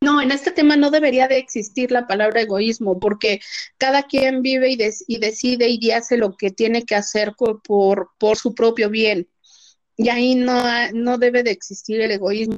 No, 0.02 0.22
en 0.22 0.32
este 0.32 0.52
tema 0.52 0.76
no 0.76 0.92
debería 0.92 1.28
de 1.28 1.38
existir 1.38 1.92
la 1.92 2.06
palabra 2.06 2.42
egoísmo, 2.42 3.00
porque 3.00 3.40
cada 3.78 4.04
quien 4.04 4.42
vive 4.42 4.70
y, 4.70 4.78
y 5.08 5.18
decide 5.18 5.68
y 5.68 5.92
hace 5.92 6.18
lo 6.18 6.36
que 6.38 6.52
tiene 6.52 6.86
que 6.86 6.96
hacer 6.96 7.34
por, 7.38 7.62
por, 7.62 8.12
por 8.20 8.38
su 8.38 8.54
propio 8.54 8.90
bien. 8.90 9.28
Y 9.98 10.10
ahí 10.10 10.36
no, 10.36 10.62
no 10.94 11.18
debe 11.18 11.44
de 11.44 11.52
existir 11.52 12.02
el 12.02 12.12
egoísmo. 12.12 12.58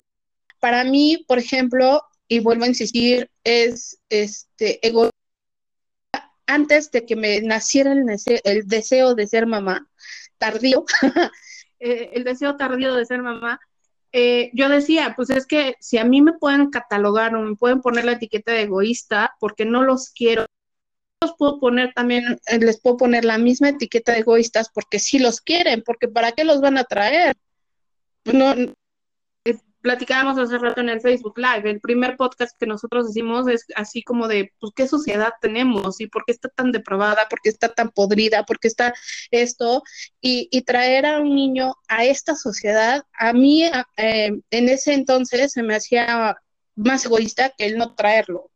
Para 0.60 0.84
mí, 0.84 1.24
por 1.28 1.40
ejemplo, 1.40 2.02
y 2.28 2.40
vuelvo 2.40 2.66
a 2.66 2.68
insistir, 2.68 3.30
es 3.44 4.00
este 4.10 4.86
ego 4.86 5.10
antes 6.48 6.92
de 6.92 7.06
que 7.06 7.16
me 7.16 7.42
naciera 7.42 7.92
el 7.92 8.68
deseo, 8.68 9.16
de 9.16 9.28
ser 9.28 9.46
mamá, 9.46 9.88
tardío, 10.38 10.86
eh, 11.80 12.10
el 12.14 12.24
deseo 12.24 12.56
tardío 12.56 12.96
de 12.96 13.06
ser 13.06 13.22
mamá, 13.22 13.60
eh, 14.14 14.50
yo 14.54 14.70
decía, 14.70 15.14
pues 15.16 15.30
es 15.30 15.46
que 15.46 15.76
si 15.80 15.98
a 15.98 16.06
mí 16.06 16.22
me 16.22 16.34
pueden 16.34 16.70
catalogar 16.70 17.36
o 17.36 17.42
me 17.42 17.56
pueden 17.56 17.82
poner 17.82 18.06
la 18.06 18.14
etiqueta 18.14 18.54
de 18.54 18.64
egoísta 18.64 19.36
porque 19.40 19.66
no 19.66 19.84
los 19.84 20.10
quiero, 20.10 20.46
los 21.22 21.36
puedo 21.38 21.60
poner 21.60 21.94
también, 21.94 22.40
eh, 22.48 22.60
les 22.60 22.80
puedo 22.80 22.98
poner 22.98 23.26
la 23.26 23.38
misma 23.38 23.70
etiqueta 23.70 24.14
de 24.14 24.20
egoístas 24.20 24.70
porque 24.74 25.00
sí 25.00 25.20
los 25.20 25.42
quieren, 25.42 25.84
porque 25.86 26.08
¿para 26.08 26.32
qué 26.32 26.46
los 26.46 26.62
van 26.62 26.78
a 26.78 26.86
traer? 26.86 27.36
No, 28.26 28.56
platicábamos 29.82 30.38
hace 30.38 30.58
rato 30.58 30.82
en 30.82 30.90
el 30.90 31.02
Facebook 31.02 31.38
Live, 31.38 31.70
el 31.70 31.80
primer 31.80 32.18
podcast 32.18 32.58
que 32.60 32.66
nosotros 32.66 33.10
hicimos 33.10 33.48
es 33.48 33.66
así 33.76 34.04
como 34.04 34.28
de, 34.28 34.52
pues, 34.60 34.74
¿qué 34.76 34.88
sociedad 34.88 35.34
tenemos? 35.42 36.02
¿Y 36.02 36.08
por 36.08 36.26
qué 36.26 36.32
está 36.34 36.50
tan 36.50 36.72
depravada? 36.72 37.28
¿Por 37.30 37.42
qué 37.42 37.50
está 37.50 37.74
tan 37.74 37.90
podrida? 37.90 38.44
¿Por 38.44 38.60
qué 38.60 38.68
está 38.68 38.94
esto? 39.32 39.84
Y, 40.22 40.48
traer 40.68 41.06
a 41.06 41.20
un 41.20 41.34
niño 41.34 41.76
a 41.88 42.04
esta 42.04 42.36
sociedad, 42.36 43.04
a 43.18 43.32
mí 43.32 43.64
eh, 43.96 44.32
en 44.52 44.70
ese 44.70 44.94
entonces 44.94 45.54
se 45.54 45.64
me 45.64 45.76
hacía 45.76 46.36
más 46.76 47.06
egoísta 47.06 47.54
que 47.58 47.66
el 47.66 47.78
no 47.78 47.96
traerlo. 47.96 48.52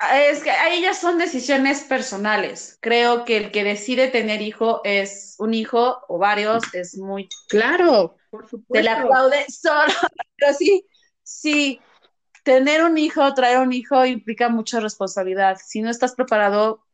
Es 0.00 0.44
que 0.44 0.50
ahí 0.50 0.82
ya 0.82 0.94
son 0.94 1.18
decisiones 1.18 1.82
personales. 1.82 2.78
Creo 2.80 3.24
que 3.24 3.36
el 3.36 3.50
que 3.50 3.64
decide 3.64 4.08
tener 4.08 4.42
hijo 4.42 4.80
es 4.84 5.34
un 5.38 5.54
hijo 5.54 5.98
o 6.08 6.18
varios, 6.18 6.62
es 6.72 6.96
muy 6.96 7.28
claro, 7.48 8.16
por 8.30 8.48
supuesto. 8.48 8.74
Te 8.74 8.82
la 8.82 9.02
aplaude 9.02 9.44
solo, 9.48 9.92
pero 10.36 10.54
sí, 10.54 10.86
sí, 11.24 11.80
tener 12.44 12.84
un 12.84 12.96
hijo, 12.96 13.34
traer 13.34 13.58
un 13.58 13.72
hijo 13.72 14.04
implica 14.06 14.48
mucha 14.48 14.78
responsabilidad. 14.78 15.58
Si 15.64 15.80
no 15.80 15.90
estás 15.90 16.14
preparado, 16.14 16.84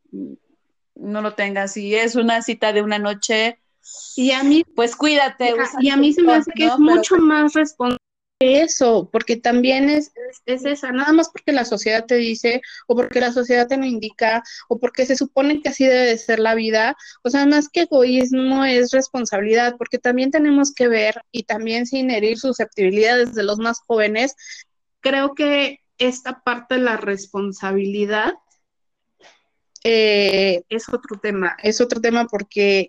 no 0.95 1.21
lo 1.21 1.35
tengas. 1.35 1.73
Si 1.73 1.95
es 1.95 2.15
una 2.15 2.41
cita 2.41 2.73
de 2.73 2.81
una 2.81 2.99
noche, 2.99 3.61
y 4.17 4.31
a 4.33 4.43
mí, 4.43 4.65
pues 4.65 4.97
cuídate. 4.97 5.55
Y 5.81 5.91
a, 5.91 5.97
mí 5.97 6.13
se 6.13 6.23
me 6.23 6.35
hace 6.35 6.51
que 6.53 6.67
es 6.67 6.79
mucho 6.79 7.19
más 7.19 7.53
responsable 7.53 8.04
eso, 8.39 9.09
porque 9.13 9.37
también 9.37 9.89
es, 9.89 10.13
es, 10.47 10.65
esa, 10.65 10.93
nada 10.93 11.13
más 11.13 11.31
porque 11.31 11.53
la 11.53 11.65
sociedad 11.65 12.05
te 12.07 12.17
dice, 12.17 12.61
o 12.87 12.97
porque 12.97 13.21
la 13.21 13.33
sociedad 13.33 13.69
te 13.69 13.77
lo 13.77 13.85
indica, 13.85 14.43
o 14.69 14.79
porque 14.79 15.07
se 15.07 15.17
supone 15.17 15.63
que 15.63 15.69
así 15.71 15.85
debe 15.85 16.07
de 16.07 16.19
ser 16.19 16.41
la 16.41 16.55
vida, 16.55 16.97
o 17.23 17.31
sea, 17.31 17.47
más 17.47 17.69
que 17.69 17.83
egoísmo 17.83 18.65
es 18.65 18.91
responsabilidad, 18.91 19.77
porque 19.79 19.99
también 19.99 20.31
tenemos 20.31 20.75
que 20.75 20.89
ver, 20.89 21.23
y 21.33 21.45
también 21.45 21.87
sin 21.87 22.11
herir 22.11 22.39
susceptibilidades 22.39 23.35
de 23.35 23.45
los 23.45 23.59
más 23.59 23.81
jóvenes, 23.87 24.35
creo 25.01 25.35
que 25.35 25.81
esta 25.99 26.43
parte 26.43 26.75
de 26.75 26.81
la 26.81 26.97
responsabilidad 26.97 28.35
eh, 29.85 30.65
es 30.69 30.89
otro 30.89 31.19
tema, 31.21 31.57
es 31.63 31.81
otro 31.81 32.01
tema 32.01 32.27
porque 32.27 32.89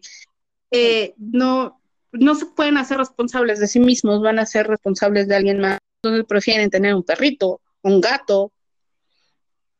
eh, 0.72 1.14
no, 1.18 1.82
no 2.20 2.36
se 2.36 2.46
pueden 2.46 2.78
hacer 2.78 2.98
responsables 2.98 3.60
de 3.60 3.68
sí 3.68 3.80
mismos, 3.80 4.22
van 4.22 4.40
a 4.40 4.46
ser 4.46 4.68
responsables 4.68 5.28
de 5.28 5.36
alguien 5.36 5.60
más. 5.60 5.80
Entonces 6.02 6.26
prefieren 6.28 6.70
tener 6.70 6.94
un 6.94 7.04
perrito, 7.04 7.62
un 7.82 8.02
gato. 8.02 8.52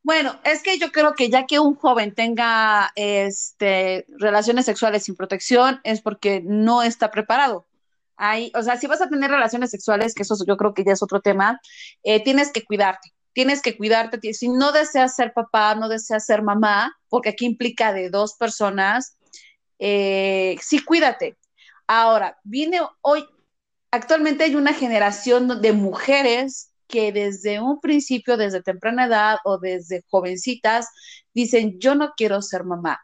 Bueno, 0.04 0.40
es 0.44 0.62
que 0.62 0.78
yo 0.78 0.92
creo 0.92 1.14
que 1.14 1.30
ya 1.30 1.46
que 1.46 1.60
un 1.60 1.76
joven 1.76 2.14
tenga 2.14 2.92
este, 2.96 4.06
relaciones 4.20 4.66
sexuales 4.66 5.04
sin 5.04 5.16
protección 5.16 5.82
es 5.84 6.02
porque 6.02 6.42
no 6.44 6.84
está 6.84 7.10
preparado. 7.10 7.66
Hay, 8.18 8.52
o 8.56 8.62
sea, 8.62 8.78
si 8.78 8.88
vas 8.88 9.02
a 9.02 9.10
tener 9.10 9.30
relaciones 9.30 9.72
sexuales, 9.72 10.14
que 10.14 10.24
eso 10.24 10.36
yo 10.48 10.58
creo 10.58 10.74
que 10.74 10.84
ya 10.84 10.94
es 10.94 11.04
otro 11.04 11.22
tema, 11.22 11.60
eh, 12.04 12.24
tienes 12.24 12.52
que 12.52 12.64
cuidarte, 12.64 13.14
tienes 13.34 13.62
que 13.62 13.76
cuidarte. 13.76 14.34
Si 14.34 14.48
no 14.48 14.72
deseas 14.72 15.16
ser 15.16 15.34
papá, 15.34 15.76
no 15.76 15.90
deseas 15.90 16.26
ser 16.26 16.44
mamá, 16.44 16.96
porque 17.10 17.30
aquí 17.30 17.46
implica 17.46 17.92
de 17.92 18.10
dos 18.10 18.36
personas, 18.36 19.18
eh, 19.80 20.56
sí 20.62 20.80
cuídate, 20.80 21.36
Ahora, 21.88 22.40
viene 22.44 22.82
hoy, 23.02 23.26
actualmente 23.92 24.44
hay 24.44 24.56
una 24.56 24.74
generación 24.74 25.62
de 25.62 25.74
mujeres 25.74 26.72
que 26.88 27.12
desde 27.12 27.60
un 27.60 27.80
principio, 27.80 28.38
desde 28.38 28.62
temprana 28.62 29.06
edad 29.06 29.38
o 29.44 29.58
desde 29.58 30.04
jovencitas, 30.08 30.88
dicen, 31.34 31.80
yo 31.80 31.96
no 31.96 32.14
quiero 32.16 32.42
ser 32.42 32.64
mamá. 32.64 33.00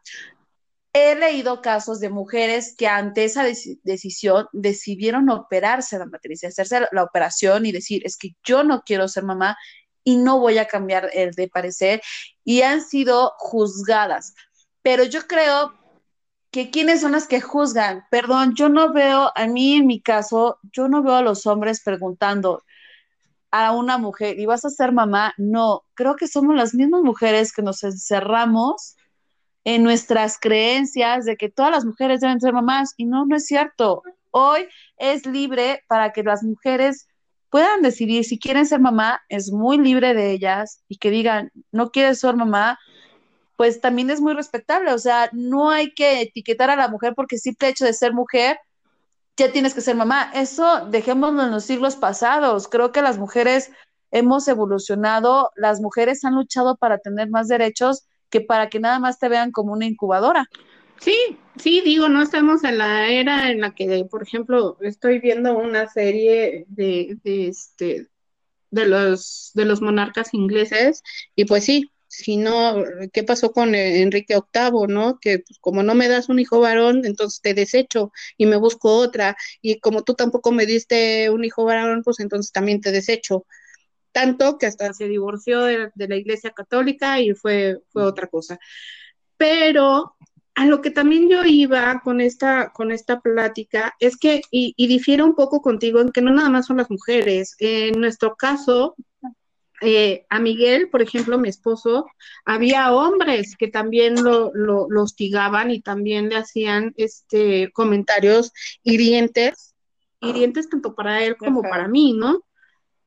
He 0.93 1.15
leído 1.15 1.61
casos 1.61 1.99
de 1.99 2.09
mujeres 2.09 2.75
que 2.77 2.87
ante 2.87 3.23
esa 3.23 3.45
decisión 3.83 4.47
decidieron 4.51 5.29
operarse 5.29 5.97
la 5.97 6.05
matriz, 6.05 6.43
hacerse 6.43 6.81
la 6.91 7.03
operación 7.03 7.65
y 7.65 7.71
decir, 7.71 8.01
es 8.05 8.17
que 8.17 8.35
yo 8.43 8.63
no 8.63 8.81
quiero 8.81 9.07
ser 9.07 9.23
mamá 9.23 9.57
y 10.03 10.17
no 10.17 10.39
voy 10.39 10.57
a 10.57 10.67
cambiar 10.67 11.09
el 11.13 11.31
de 11.31 11.47
parecer 11.47 12.01
y 12.43 12.63
han 12.63 12.83
sido 12.83 13.33
juzgadas. 13.37 14.33
Pero 14.81 15.03
yo 15.05 15.27
creo 15.27 15.80
que 16.51 16.69
quiénes 16.69 17.01
son 17.01 17.13
las 17.13 17.27
que 17.27 17.41
juzgan. 17.41 18.05
Perdón, 18.11 18.53
yo 18.55 18.69
no 18.69 18.93
veo, 18.93 19.31
a 19.35 19.47
mí 19.47 19.75
en 19.75 19.87
mi 19.87 20.01
caso, 20.01 20.59
yo 20.71 20.87
no 20.87 21.01
veo 21.01 21.15
a 21.15 21.21
los 21.21 21.47
hombres 21.47 21.81
preguntando 21.81 22.63
a 23.51 23.73
una 23.73 23.97
mujer, 23.97 24.39
¿y 24.39 24.45
vas 24.45 24.63
a 24.65 24.69
ser 24.69 24.91
mamá? 24.91 25.33
No, 25.37 25.83
creo 25.93 26.15
que 26.15 26.27
somos 26.27 26.55
las 26.55 26.73
mismas 26.73 27.01
mujeres 27.01 27.51
que 27.51 27.61
nos 27.61 27.83
encerramos 27.83 28.95
en 29.63 29.83
nuestras 29.83 30.37
creencias 30.39 31.25
de 31.25 31.37
que 31.37 31.49
todas 31.49 31.71
las 31.71 31.85
mujeres 31.85 32.21
deben 32.21 32.39
ser 32.39 32.53
mamás 32.53 32.93
y 32.97 33.05
no, 33.05 33.25
no 33.25 33.35
es 33.35 33.45
cierto. 33.45 34.03
Hoy 34.31 34.67
es 34.97 35.25
libre 35.25 35.83
para 35.87 36.13
que 36.13 36.23
las 36.23 36.43
mujeres 36.43 37.07
puedan 37.49 37.81
decidir 37.81 38.23
si 38.23 38.39
quieren 38.39 38.65
ser 38.65 38.79
mamá, 38.79 39.21
es 39.27 39.51
muy 39.51 39.77
libre 39.77 40.13
de 40.13 40.31
ellas 40.31 40.83
y 40.87 40.97
que 40.97 41.11
digan, 41.11 41.51
no 41.71 41.91
quieres 41.91 42.21
ser 42.21 42.35
mamá, 42.35 42.79
pues 43.55 43.81
también 43.81 44.09
es 44.09 44.21
muy 44.21 44.33
respetable. 44.33 44.93
O 44.93 44.99
sea, 44.99 45.29
no 45.33 45.69
hay 45.69 45.93
que 45.93 46.21
etiquetar 46.21 46.69
a 46.69 46.75
la 46.75 46.87
mujer 46.87 47.13
porque 47.15 47.37
simple 47.37 47.69
hecho 47.69 47.85
de 47.85 47.93
ser 47.93 48.13
mujer, 48.13 48.57
ya 49.37 49.51
tienes 49.51 49.73
que 49.73 49.81
ser 49.81 49.95
mamá. 49.95 50.31
Eso 50.33 50.87
dejémoslo 50.87 51.43
en 51.43 51.51
los 51.51 51.65
siglos 51.65 51.95
pasados. 51.95 52.67
Creo 52.67 52.91
que 52.91 53.01
las 53.01 53.17
mujeres 53.17 53.71
hemos 54.11 54.47
evolucionado, 54.47 55.51
las 55.55 55.81
mujeres 55.81 56.23
han 56.25 56.35
luchado 56.35 56.75
para 56.75 56.97
tener 56.97 57.29
más 57.29 57.47
derechos 57.47 58.05
que 58.29 58.41
para 58.41 58.69
que 58.69 58.79
nada 58.79 58.99
más 58.99 59.19
te 59.19 59.29
vean 59.29 59.51
como 59.51 59.73
una 59.73 59.85
incubadora. 59.85 60.47
Sí, 60.99 61.37
sí, 61.57 61.81
digo, 61.81 62.09
no 62.09 62.21
estamos 62.21 62.63
en 62.63 62.77
la 62.77 63.09
era 63.09 63.49
en 63.49 63.61
la 63.61 63.73
que, 63.73 64.05
por 64.09 64.21
ejemplo, 64.21 64.77
estoy 64.81 65.19
viendo 65.19 65.57
una 65.57 65.87
serie 65.87 66.65
de, 66.67 67.17
de 67.23 67.47
este 67.47 68.07
de 68.69 68.87
los 68.87 69.51
de 69.53 69.65
los 69.65 69.81
monarcas 69.81 70.33
ingleses 70.33 71.03
y 71.35 71.45
pues 71.45 71.65
sí, 71.65 71.91
si 72.11 72.35
no, 72.35 72.83
¿qué 73.13 73.23
pasó 73.23 73.53
con 73.53 73.73
Enrique 73.73 74.35
VIII, 74.35 74.87
no? 74.89 75.17
Que 75.19 75.39
pues, 75.39 75.59
como 75.61 75.81
no 75.81 75.95
me 75.95 76.09
das 76.09 76.27
un 76.27 76.39
hijo 76.39 76.59
varón, 76.59 77.05
entonces 77.05 77.39
te 77.41 77.53
desecho 77.53 78.11
y 78.37 78.47
me 78.47 78.57
busco 78.57 78.93
otra, 78.97 79.37
y 79.61 79.79
como 79.79 80.03
tú 80.03 80.13
tampoco 80.13 80.51
me 80.51 80.65
diste 80.65 81.29
un 81.29 81.45
hijo 81.45 81.63
varón, 81.63 82.03
pues 82.03 82.19
entonces 82.19 82.51
también 82.51 82.81
te 82.81 82.91
desecho. 82.91 83.45
tanto 84.11 84.57
que 84.57 84.65
hasta 84.67 84.93
se 84.93 85.07
divorció 85.07 85.61
de, 85.63 85.91
la 85.95 86.15
Iglesia 86.17 86.51
Católica 86.51 87.21
y 87.21 87.33
fue, 87.33 87.79
fue 87.93 88.03
otra 88.03 88.27
cosa. 88.27 88.59
Pero 89.37 90.15
a 90.55 90.65
lo 90.65 90.81
que 90.81 90.91
también 90.91 91.29
yo 91.29 91.45
iba 91.45 92.01
con 92.03 92.21
esta, 92.21 92.71
con 92.73 92.91
esta 92.91 93.21
plática 93.21 93.95
es 93.99 94.17
que, 94.17 94.41
y, 94.51 94.73
y 94.77 94.87
difiere 94.87 95.23
un 95.23 95.35
poco 95.35 95.61
contigo, 95.61 96.01
en 96.01 96.11
que 96.11 96.21
no 96.21 96.33
nada 96.33 96.49
más 96.49 96.67
son 96.67 96.77
las 96.77 96.91
mujeres. 96.91 97.55
En 97.59 98.01
nuestro 98.01 98.35
caso, 98.35 98.95
eh, 99.81 100.25
a 100.29 100.39
Miguel, 100.39 100.89
por 100.89 101.01
ejemplo, 101.01 101.39
mi 101.39 101.49
esposo, 101.49 102.05
había 102.45 102.93
hombres 102.93 103.55
que 103.57 103.67
también 103.67 104.23
lo, 104.23 104.51
lo, 104.53 104.87
hostigaban 105.01 105.71
y 105.71 105.81
también 105.81 106.29
le 106.29 106.37
hacían 106.37 106.93
este, 106.97 107.71
comentarios 107.71 108.53
hirientes, 108.83 109.73
hirientes 110.19 110.69
tanto 110.69 110.93
para 110.93 111.23
él 111.23 111.35
como 111.35 111.63
para 111.63 111.87
mí, 111.87 112.13
¿no? 112.13 112.43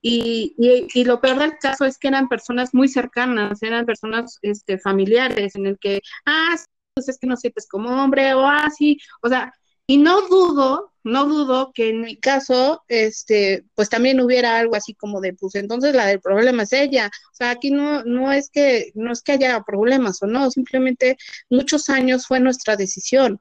Y, 0.03 0.55
y, 0.93 1.05
lo 1.05 1.21
peor 1.21 1.39
del 1.39 1.57
caso 1.59 1.87
es 1.87 1.97
que 1.97 2.09
eran 2.09 2.29
personas 2.29 2.75
muy 2.75 2.89
cercanas, 2.89 3.63
eran 3.63 3.87
personas 3.87 4.39
este, 4.43 4.79
familiares, 4.79 5.55
en 5.55 5.67
el 5.67 5.79
que, 5.79 6.03
ah, 6.27 6.57
pues 6.93 7.09
es 7.09 7.19
que 7.19 7.27
no 7.27 7.37
sientes 7.37 7.67
como 7.67 8.03
hombre, 8.03 8.35
o 8.35 8.47
así, 8.47 8.99
ah, 9.01 9.17
o 9.23 9.29
sea, 9.29 9.55
y 9.87 9.99
no 9.99 10.23
dudo, 10.29 10.93
no 11.03 11.27
dudo 11.27 11.73
que 11.75 11.91
en 11.91 12.01
mi 12.01 12.17
caso, 12.17 12.83
este, 12.89 13.65
pues 13.75 13.91
también 13.91 14.21
hubiera 14.21 14.59
algo 14.59 14.77
así 14.77 14.95
como 14.95 15.21
de, 15.21 15.35
pues 15.35 15.55
entonces 15.57 15.95
la 15.95 16.07
del 16.07 16.21
problema 16.21 16.63
es 16.63 16.73
ella. 16.73 17.11
O 17.33 17.35
sea, 17.35 17.51
aquí 17.51 17.71
no, 17.71 18.03
no 18.05 18.33
es 18.33 18.49
que, 18.51 18.93
no 18.95 19.13
es 19.13 19.23
que 19.23 19.33
haya 19.33 19.63
problemas 19.63 20.23
o 20.23 20.27
no, 20.27 20.51
simplemente 20.51 21.19
muchos 21.51 21.91
años 21.91 22.27
fue 22.27 22.41
nuestra 22.41 22.77
decisión. 22.77 23.41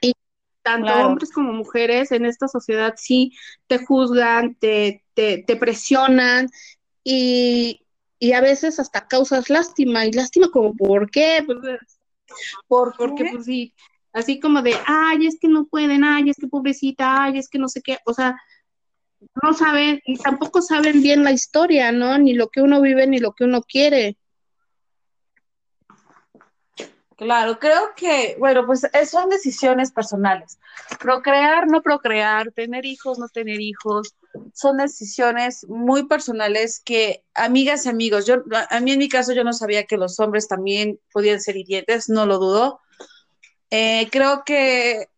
Y 0.00 0.14
tanto 0.62 0.92
hombres 0.92 1.32
como 1.32 1.52
mujeres 1.52 2.12
en 2.12 2.26
esta 2.26 2.46
sociedad 2.46 2.94
sí 2.96 3.32
te 3.66 3.84
juzgan, 3.84 4.54
te, 4.54 5.04
te, 5.14 5.42
te 5.44 5.56
presionan 5.56 6.48
y, 7.02 7.84
y 8.20 8.32
a 8.32 8.40
veces 8.40 8.78
hasta 8.78 9.08
causas 9.08 9.50
lástima. 9.50 10.06
Y 10.06 10.12
lástima 10.12 10.48
como, 10.52 10.74
¿por 10.76 11.10
qué? 11.10 11.42
Pues, 11.44 11.58
¿Por 12.68 12.96
porque 12.96 13.24
pues 13.32 13.44
sí 13.44 13.74
así 14.14 14.40
como 14.40 14.62
de, 14.62 14.74
ay, 14.86 15.26
es 15.26 15.38
que 15.38 15.48
no 15.48 15.66
pueden, 15.66 16.04
ay, 16.04 16.30
es 16.30 16.36
que 16.36 16.46
pobrecita, 16.46 17.24
ay, 17.24 17.38
es 17.38 17.48
que 17.48 17.58
no 17.58 17.68
sé 17.68 17.82
qué, 17.82 17.98
o 18.06 18.14
sea, 18.14 18.40
no 19.42 19.52
saben 19.52 20.00
y 20.06 20.16
tampoco 20.16 20.62
saben 20.62 21.02
bien 21.02 21.24
la 21.24 21.32
historia, 21.32 21.92
¿no? 21.92 22.16
Ni 22.18 22.32
lo 22.32 22.48
que 22.48 22.62
uno 22.62 22.80
vive 22.80 23.06
ni 23.06 23.18
lo 23.18 23.32
que 23.32 23.44
uno 23.44 23.62
quiere. 23.62 24.16
Claro, 27.16 27.58
creo 27.58 27.94
que, 27.96 28.36
bueno, 28.38 28.66
pues 28.66 28.82
son 29.08 29.30
decisiones 29.30 29.92
personales. 29.92 30.58
Procrear, 30.98 31.66
no 31.68 31.80
procrear, 31.80 32.50
tener 32.52 32.84
hijos, 32.84 33.18
no 33.18 33.28
tener 33.28 33.60
hijos, 33.60 34.14
son 34.52 34.78
decisiones 34.78 35.64
muy 35.68 36.06
personales 36.06 36.82
que, 36.84 37.24
amigas 37.34 37.86
y 37.86 37.88
amigos, 37.88 38.26
yo, 38.26 38.42
a 38.68 38.80
mí 38.80 38.92
en 38.92 38.98
mi 38.98 39.08
caso 39.08 39.32
yo 39.32 39.44
no 39.44 39.52
sabía 39.52 39.84
que 39.84 39.96
los 39.96 40.18
hombres 40.18 40.48
también 40.48 40.98
podían 41.12 41.40
ser 41.40 41.56
hirientes, 41.56 42.08
no 42.08 42.26
lo 42.26 42.38
dudo, 42.38 42.80
eh, 43.70 44.08
creo 44.10 44.42
que 44.44 45.08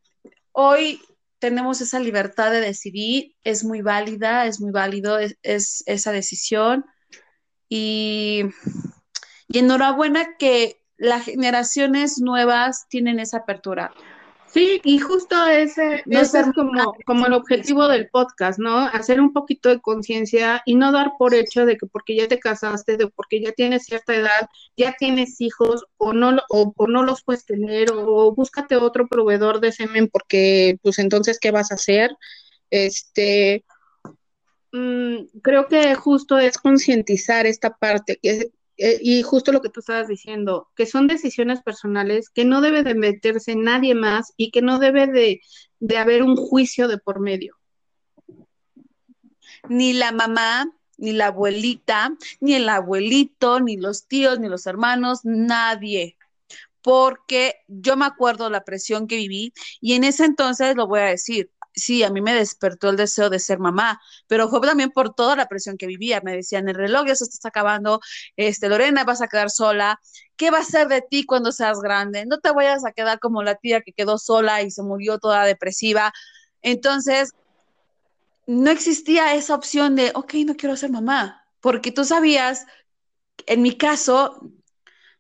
hoy 0.53 1.01
tenemos 1.39 1.81
esa 1.81 2.01
libertad 2.01 2.51
de 2.51 2.61
decidir, 2.61 3.35
es 3.45 3.65
muy 3.65 3.83
válida, 3.83 4.47
es 4.47 4.61
muy 4.61 4.71
válido 4.73 5.19
es, 5.19 5.85
esa 5.87 6.13
decisión 6.13 6.85
y, 7.69 8.45
y 9.49 9.59
enhorabuena 9.59 10.37
que 10.39 10.81
las 10.97 11.25
generaciones 11.25 12.19
nuevas 12.19 12.87
tienen 12.89 13.21
esa 13.21 13.39
apertura. 13.39 13.93
Sí, 14.49 14.81
y 14.85 14.99
justo 14.99 15.47
ese, 15.47 16.03
es 16.07 16.33
como, 16.55 16.95
como 17.05 17.27
el 17.27 17.33
objetivo 17.33 17.89
del 17.89 18.09
podcast, 18.09 18.59
¿no? 18.59 18.79
Hacer 18.79 19.21
un 19.21 19.33
poquito 19.33 19.69
de 19.69 19.81
conciencia 19.81 20.63
y 20.65 20.77
no 20.77 20.93
dar 20.93 21.13
por 21.19 21.35
hecho 21.35 21.67
de 21.67 21.77
que 21.77 21.87
porque 21.87 22.17
ya 22.17 22.29
te 22.29 22.39
casaste, 22.39 22.97
de 22.97 23.09
porque 23.09 23.41
ya 23.43 23.53
tienes 23.53 23.85
cierta 23.85 24.15
edad, 24.15 24.49
ya 24.77 24.95
tienes 24.99 25.41
hijos 25.41 25.85
o 25.99 26.13
no, 26.13 26.39
o, 26.49 26.73
no 26.87 27.03
los 27.03 27.23
puedes 27.23 27.45
tener 27.45 27.91
o 27.93 28.35
búscate 28.35 28.77
otro 28.77 29.09
proveedor 29.09 29.61
de 29.61 29.73
semen 29.73 30.09
porque 30.09 30.79
pues 30.83 30.99
entonces, 30.99 31.39
¿qué 31.41 31.51
vas 31.51 31.73
a 31.73 31.75
hacer? 31.75 32.17
Este, 32.71 33.65
mm, 34.73 35.39
creo 35.43 35.67
que 35.67 35.95
justo 35.97 36.39
es 36.39 36.57
concientizar 36.57 37.47
esta 37.47 37.77
parte, 37.77 38.19
que 38.23 38.51
eh, 38.79 38.99
y 39.01 39.23
justo 39.23 39.53
lo 39.53 39.63
que 39.63 39.71
tú 39.71 39.81
estabas 39.81 40.09
diciendo, 40.09 40.69
que 40.77 40.87
son 40.87 41.07
decisiones 41.07 41.63
personales, 41.63 42.29
que 42.29 42.45
no 42.45 42.61
debe 42.61 42.83
de 42.83 42.95
meterse 42.95 43.57
nadie 43.57 43.95
más 43.95 44.35
y 44.37 44.51
que 44.51 44.63
no 44.63 44.79
debe 44.79 45.07
de, 45.07 45.41
de 45.81 45.99
haber 45.99 46.23
un 46.23 46.37
juicio 46.37 46.89
de 46.89 46.99
por 46.99 47.21
medio. 47.21 47.57
Ni 49.69 49.93
la 49.95 50.13
mamá, 50.13 50.71
ni 50.99 51.13
la 51.13 51.27
abuelita, 51.27 52.17
ni 52.41 52.55
el 52.55 52.69
abuelito, 52.69 53.61
ni 53.61 53.77
los 53.77 54.07
tíos, 54.07 54.39
ni 54.39 54.49
los 54.49 54.67
hermanos, 54.67 55.21
nadie. 55.25 56.17
Porque 56.83 57.57
yo 57.67 57.97
me 57.97 58.05
acuerdo 58.05 58.49
la 58.51 58.65
presión 58.65 59.07
que 59.07 59.17
viví 59.17 59.53
y 59.81 59.95
en 59.95 60.05
ese 60.05 60.25
entonces 60.25 60.77
lo 60.77 60.87
voy 60.87 61.01
a 61.01 61.05
decir, 61.05 61.51
sí, 61.77 62.03
a 62.03 62.11
mí 62.11 62.21
me 62.21 62.35
despertó 62.35 62.89
el 62.89 62.97
deseo 62.97 63.31
de 63.31 63.39
ser 63.39 63.59
mamá, 63.59 64.01
pero 64.27 64.49
fue 64.49 64.61
también 64.63 64.91
por 64.91 65.15
toda 65.15 65.37
la 65.37 65.47
presión 65.47 65.77
que 65.77 65.87
vivía. 65.87 66.21
Me 66.25 66.35
decían, 66.35 66.69
el 66.69 66.75
reloj 66.75 67.07
ya 67.07 67.15
se 67.15 67.25
está 67.25 67.49
acabando, 67.49 68.01
este, 68.37 68.69
Lorena, 68.69 69.05
vas 69.05 69.21
a 69.23 69.29
quedar 69.29 69.51
sola. 69.51 70.01
¿Qué 70.37 70.51
va 70.51 70.59
a 70.59 70.65
ser 70.65 70.89
de 70.89 71.03
ti 71.03 71.25
cuando 71.25 71.53
seas 71.53 71.81
grande? 71.81 72.27
No 72.27 72.39
te 72.39 72.51
vayas 72.51 72.85
a 72.85 72.93
quedar 72.93 73.21
como 73.21 73.43
la 73.43 73.55
tía 73.57 73.83
que 73.83 73.93
quedó 73.93 74.19
sola 74.19 74.63
y 74.63 74.71
se 74.71 74.83
murió 74.83 75.19
toda 75.19 75.45
depresiva. 75.45 76.13
Entonces, 76.63 77.33
no 78.47 78.71
existía 78.71 79.35
esa 79.35 79.55
opción 79.55 79.97
de, 79.97 80.13
ok, 80.15 80.35
no 80.47 80.57
quiero 80.57 80.77
ser 80.77 80.91
mamá, 80.91 81.45
porque 81.61 81.93
tú 81.93 82.05
sabías, 82.05 82.67
en 83.47 83.63
mi 83.63 83.77
caso, 83.77 84.41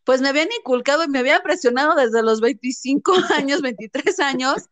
pues 0.05 0.21
me 0.21 0.29
habían 0.29 0.49
inculcado 0.59 1.05
y 1.05 1.09
me 1.09 1.19
habían 1.19 1.42
presionado 1.42 1.95
desde 1.97 2.23
los 2.23 2.40
25 2.40 3.12
años, 3.37 3.62
23 3.62 4.21
años, 4.21 4.69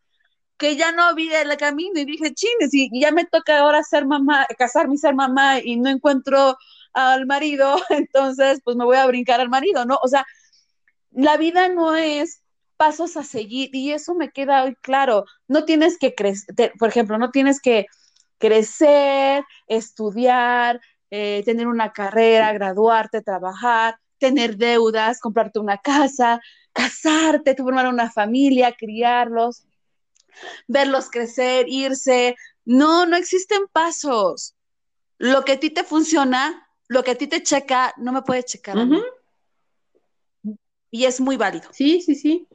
que 0.57 0.77
ya 0.77 0.93
no 0.93 1.15
vi 1.15 1.33
el 1.33 1.57
camino 1.57 1.99
y 2.01 2.05
dije, 2.05 2.35
chines, 2.35 2.73
y, 2.73 2.89
ya 3.01 3.11
me 3.13 3.25
toca 3.25 3.59
ahora 3.59 3.83
ser 3.83 4.07
mamá, 4.07 4.47
casarme 4.59 4.95
y 4.95 4.99
ser 4.99 5.15
mamá 5.15 5.59
y 5.61 5.77
no 5.77 5.91
encuentro 5.91 6.57
al 6.93 7.27
marido, 7.27 7.77
entonces 7.91 8.61
pues 8.65 8.77
me 8.77 8.85
voy 8.85 8.97
a 8.97 9.07
brincar 9.07 9.41
al 9.41 9.49
marido, 9.49 9.85
¿no? 9.85 9.99
O 10.03 10.09
sea, 10.09 10.25
la 11.11 11.37
vida 11.37 11.69
no 11.69 11.95
es 11.95 12.43
pasos 12.77 13.17
a 13.17 13.23
seguir 13.25 13.75
y 13.75 13.93
eso 13.93 14.15
me 14.15 14.31
queda 14.31 14.65
hoy 14.65 14.77
claro. 14.77 15.25
No 15.49 15.65
tienes 15.65 15.99
que 15.99 16.15
crecer, 16.15 16.73
por 16.79 16.89
ejemplo, 16.89 17.19
no 17.19 17.31
tienes 17.31 17.61
que 17.61 17.87
crecer, 18.39 19.45
estudiar, 19.69 20.81
eh, 21.11 21.43
tener 21.45 21.67
una 21.69 21.93
carrera, 21.93 22.53
graduarte, 22.53 23.23
trabajar, 23.23 23.97
tener 24.19 24.57
deudas, 24.57 25.21
comprarte 25.21 25.61
una 25.61 25.79
casa, 25.79 26.41
casarte, 26.73 27.55
formar 27.57 27.89
una 27.89 28.11
familia, 28.11 28.75
criarlos 28.77 29.65
verlos 30.69 31.11
crecer, 31.11 31.67
irse. 31.69 32.37
No, 32.65 33.07
no 33.07 33.17
existen 33.17 33.67
pasos. 33.73 34.55
Lo 35.19 35.45
que 35.45 35.53
a 35.53 35.61
ti 35.61 35.71
te 35.71 35.85
funciona, 35.85 36.69
lo 36.89 37.03
que 37.05 37.13
a 37.13 37.15
ti 37.15 37.27
te 37.27 37.43
checa, 37.43 37.95
no 37.97 38.13
me 38.13 38.23
puede 38.23 38.45
checar. 38.45 38.77
Y 40.91 41.05
es 41.05 41.21
muy 41.21 41.37
válido. 41.37 41.69
Sí, 41.73 42.01
sí, 42.01 42.15
sí. 42.15 42.47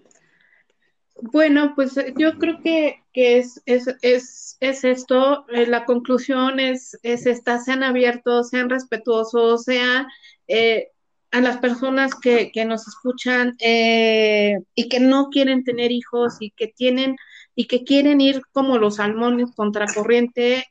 Bueno, 1.21 1.73
pues 1.75 1.97
eh, 1.97 2.13
yo 2.17 2.37
creo 2.37 2.59
que, 2.61 3.03
es, 3.13 3.61
es, 3.65 4.57
esto, 4.59 5.45
eh, 5.49 5.65
la 5.67 5.83
conclusión 5.85 6.59
es, 6.59 6.97
es 7.03 7.25
esta, 7.25 7.59
sean 7.59 7.83
abiertos, 7.83 8.49
sean 8.49 8.69
respetuosos, 8.69 9.63
sean 9.65 10.07
eh, 10.47 10.89
a 11.31 11.41
las 11.41 11.57
personas 11.57 12.15
que, 12.15 12.51
que 12.51 12.65
nos 12.65 12.87
escuchan 12.87 13.55
y 13.59 14.89
que 14.89 14.99
no 14.99 15.29
quieren 15.29 15.63
tener 15.63 15.91
hijos 15.91 16.37
y 16.39 16.51
que 16.51 16.67
tienen 16.67 17.17
y 17.59 17.67
que 17.67 17.83
quieren 17.83 18.21
ir 18.21 18.41
como 18.53 18.77
los 18.77 18.95
salmones 18.95 19.51
contracorriente, 19.53 20.65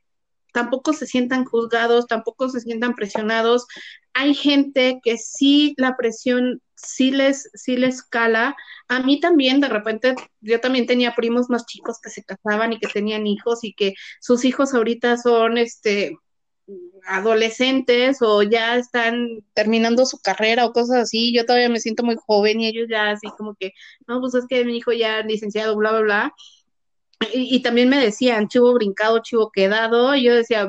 tampoco 0.54 0.94
se 0.94 1.04
sientan 1.04 1.44
juzgados, 1.44 2.06
tampoco 2.06 2.48
se 2.48 2.60
sientan 2.60 2.94
presionados. 2.94 3.66
Hay 4.14 4.32
gente 4.32 4.98
que 5.04 5.18
sí 5.18 5.74
la 5.76 5.98
presión 5.98 6.62
sí 6.76 7.10
les, 7.10 7.50
sí 7.52 7.76
les 7.76 8.02
cala. 8.02 8.56
A 8.88 9.02
mí 9.02 9.20
también, 9.20 9.60
de 9.60 9.68
repente, 9.68 10.14
yo 10.40 10.60
también 10.62 10.86
tenía 10.86 11.14
primos 11.14 11.50
más 11.50 11.66
chicos 11.66 11.98
que 12.02 12.08
se 12.08 12.24
casaban 12.24 12.72
y 12.72 12.78
que 12.78 12.88
tenían 12.88 13.26
hijos 13.26 13.64
y 13.64 13.74
que 13.74 13.92
sus 14.18 14.46
hijos 14.46 14.72
ahorita 14.72 15.18
son, 15.18 15.58
este, 15.58 16.16
adolescentes 17.06 18.18
o 18.22 18.42
ya 18.42 18.76
están 18.76 19.44
terminando 19.54 20.06
su 20.06 20.18
carrera 20.20 20.64
o 20.66 20.72
cosas 20.72 20.96
así, 21.02 21.34
yo 21.34 21.44
todavía 21.44 21.68
me 21.68 21.80
siento 21.80 22.02
muy 22.02 22.16
joven 22.16 22.60
y 22.60 22.68
ellos 22.68 22.88
ya 22.90 23.10
así 23.10 23.28
como 23.36 23.54
que, 23.56 23.72
no, 24.06 24.20
pues 24.20 24.34
es 24.34 24.46
que 24.48 24.64
mi 24.64 24.78
hijo 24.78 24.92
ya 24.92 25.22
licenciado, 25.22 25.76
bla, 25.76 25.90
bla, 25.90 26.00
bla, 26.00 26.34
y, 27.32 27.60
también 27.62 27.88
me 27.88 27.98
decían, 27.98 28.48
chivo 28.48 28.72
brincado, 28.74 29.20
chivo 29.20 29.50
quedado, 29.50 30.14
y 30.14 30.24
yo 30.24 30.34
decía, 30.34 30.68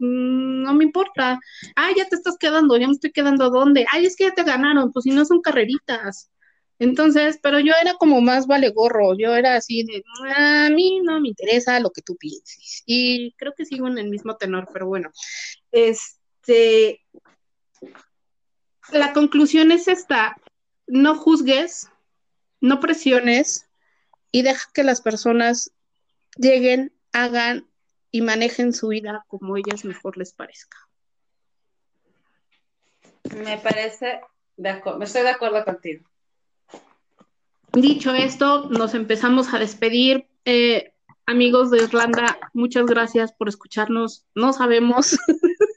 no 0.00 0.74
me 0.74 0.84
importa, 0.84 1.40
ah, 1.74 1.90
ya 1.96 2.06
te 2.08 2.16
estás 2.16 2.36
quedando, 2.38 2.76
ya 2.76 2.86
me 2.86 2.92
estoy 2.92 3.12
quedando, 3.12 3.50
¿dónde? 3.50 3.86
Ay, 3.90 4.06
es 4.06 4.16
que 4.16 4.24
ya 4.24 4.34
te 4.34 4.44
ganaron, 4.44 4.92
pues 4.92 5.04
si 5.04 5.10
no 5.10 5.24
son 5.24 5.40
carreritas. 5.40 6.30
Entonces, 6.78 7.38
pero 7.42 7.58
yo 7.60 7.72
era 7.80 7.94
como 7.94 8.20
más 8.20 8.46
vale 8.46 8.68
gorro, 8.70 9.16
yo 9.16 9.34
era 9.34 9.56
así 9.56 9.84
de, 9.84 10.04
a 10.36 10.68
mí 10.68 11.00
no 11.02 11.20
me 11.20 11.28
interesa 11.28 11.80
lo 11.80 11.90
que 11.90 12.02
tú 12.02 12.16
pienses. 12.16 12.82
Y 12.84 13.32
creo 13.32 13.54
que 13.56 13.64
sigo 13.64 13.88
en 13.88 13.96
el 13.98 14.10
mismo 14.10 14.36
tenor, 14.36 14.68
pero 14.72 14.86
bueno, 14.86 15.10
este, 15.72 17.00
la 18.92 19.14
conclusión 19.14 19.72
es 19.72 19.88
esta, 19.88 20.36
no 20.86 21.16
juzgues, 21.16 21.88
no 22.60 22.80
presiones 22.80 23.66
y 24.30 24.42
deja 24.42 24.68
que 24.74 24.82
las 24.82 25.00
personas 25.00 25.72
lleguen, 26.36 26.92
hagan 27.12 27.66
y 28.10 28.22
manejen 28.22 28.72
su 28.72 28.88
vida 28.88 29.24
como 29.28 29.56
ellas 29.56 29.84
mejor 29.84 30.16
les 30.16 30.32
parezca. 30.32 30.78
Me 33.36 33.58
parece, 33.58 34.20
de 34.56 34.68
acuerdo, 34.68 35.02
estoy 35.02 35.22
de 35.22 35.30
acuerdo 35.30 35.64
contigo. 35.64 36.06
Dicho 37.72 38.14
esto, 38.14 38.68
nos 38.70 38.94
empezamos 38.94 39.52
a 39.52 39.58
despedir. 39.58 40.26
Eh, 40.44 40.94
amigos 41.26 41.70
de 41.70 41.82
Irlanda, 41.82 42.38
muchas 42.54 42.86
gracias 42.86 43.32
por 43.32 43.48
escucharnos. 43.48 44.24
No 44.34 44.52
sabemos 44.52 45.18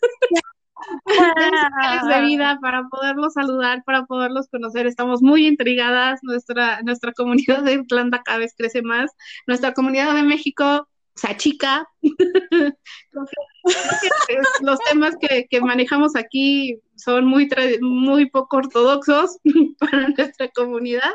de 2.07 2.21
vida 2.21 2.57
para 2.61 2.87
poderlos 2.89 3.33
saludar, 3.33 3.83
para 3.85 4.05
poderlos 4.05 4.47
conocer. 4.49 4.87
Estamos 4.87 5.21
muy 5.21 5.47
intrigadas. 5.47 6.19
Nuestra, 6.23 6.81
nuestra 6.81 7.13
comunidad 7.13 7.63
de 7.63 7.73
Irlanda 7.73 8.21
cada 8.23 8.39
vez 8.39 8.53
crece 8.57 8.81
más. 8.81 9.11
Nuestra 9.47 9.73
comunidad 9.73 10.15
de 10.15 10.23
México 10.23 10.87
se 11.15 11.27
achica. 11.27 11.87
Los 14.61 14.79
temas 14.89 15.15
que, 15.19 15.47
que, 15.49 15.61
manejamos 15.61 16.15
aquí 16.15 16.79
son 16.95 17.25
muy, 17.25 17.49
muy 17.81 18.29
poco 18.29 18.57
ortodoxos 18.57 19.37
para 19.79 20.09
nuestra 20.09 20.49
comunidad. 20.49 21.13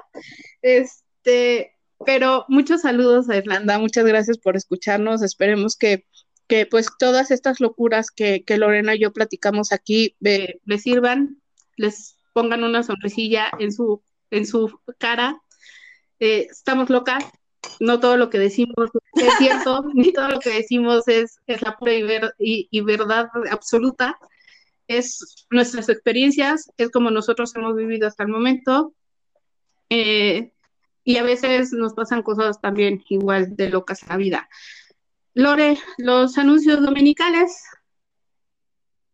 Este, 0.62 1.72
pero 2.04 2.44
muchos 2.48 2.82
saludos 2.82 3.28
a 3.30 3.36
Irlanda. 3.36 3.78
Muchas 3.78 4.04
gracias 4.04 4.38
por 4.38 4.56
escucharnos. 4.56 5.22
Esperemos 5.22 5.76
que 5.76 6.04
que 6.46 6.66
pues 6.66 6.88
todas 6.98 7.30
estas 7.30 7.60
locuras 7.60 8.10
que, 8.10 8.44
Lorena 8.56 8.94
y 8.94 9.00
yo 9.00 9.12
platicamos 9.12 9.72
aquí 9.72 10.16
les 10.20 10.82
sirvan, 10.82 11.40
les 11.76 12.16
pongan 12.32 12.64
una 12.64 12.82
sonrisilla 12.82 13.50
en 13.58 13.72
su, 13.72 14.02
en 14.30 14.46
su 14.46 14.80
cara. 14.98 15.40
Eh, 16.20 16.46
estamos 16.50 16.90
locas, 16.90 17.24
no 17.80 18.00
todo 18.00 18.16
lo 18.16 18.30
que 18.30 18.38
decimos 18.38 18.90
es 19.14 19.34
cierto, 19.38 19.84
ni 19.94 20.12
todo 20.12 20.28
lo 20.28 20.38
que 20.38 20.50
decimos 20.50 21.06
es, 21.08 21.38
es 21.46 21.62
la 21.62 21.76
pura 21.76 21.92
y, 22.38 22.80
verdad 22.82 23.30
absoluta. 23.50 24.18
Es 24.86 25.46
nuestras 25.50 25.88
experiencias, 25.88 26.70
es 26.76 26.90
como 26.90 27.10
nosotros 27.10 27.54
hemos 27.56 27.74
vivido 27.74 28.06
hasta 28.06 28.24
el 28.24 28.28
momento. 28.28 28.94
Eh, 29.88 30.52
y 31.04 31.16
a 31.18 31.22
veces 31.22 31.72
nos 31.72 31.94
pasan 31.94 32.22
cosas 32.22 32.60
también 32.60 33.02
igual 33.08 33.56
de 33.56 33.70
locas 33.70 34.02
en 34.02 34.08
la 34.10 34.16
vida. 34.16 34.48
Lore, 35.34 35.78
los 35.98 36.38
anuncios 36.38 36.80
dominicales. 36.80 37.62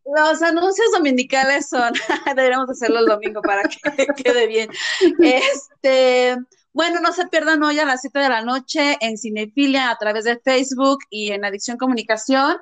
Los 0.04 0.42
anuncios 0.42 0.90
dominicales 0.92 1.68
son, 1.68 1.92
deberíamos 2.36 2.68
hacerlo 2.68 3.00
el 3.00 3.06
domingo 3.06 3.40
para 3.42 3.62
que 3.62 4.06
quede 4.22 4.46
bien. 4.46 4.70
Este, 5.18 6.36
bueno, 6.72 7.00
no 7.00 7.12
se 7.12 7.26
pierdan 7.28 7.62
hoy 7.62 7.78
a 7.78 7.86
las 7.86 8.02
7 8.02 8.18
de 8.18 8.28
la 8.28 8.42
noche 8.42 8.98
en 9.00 9.16
Cinefilia 9.16 9.90
a 9.90 9.96
través 9.96 10.24
de 10.24 10.38
Facebook 10.38 10.98
y 11.08 11.32
en 11.32 11.44
Adicción 11.44 11.78
Comunicación 11.78 12.56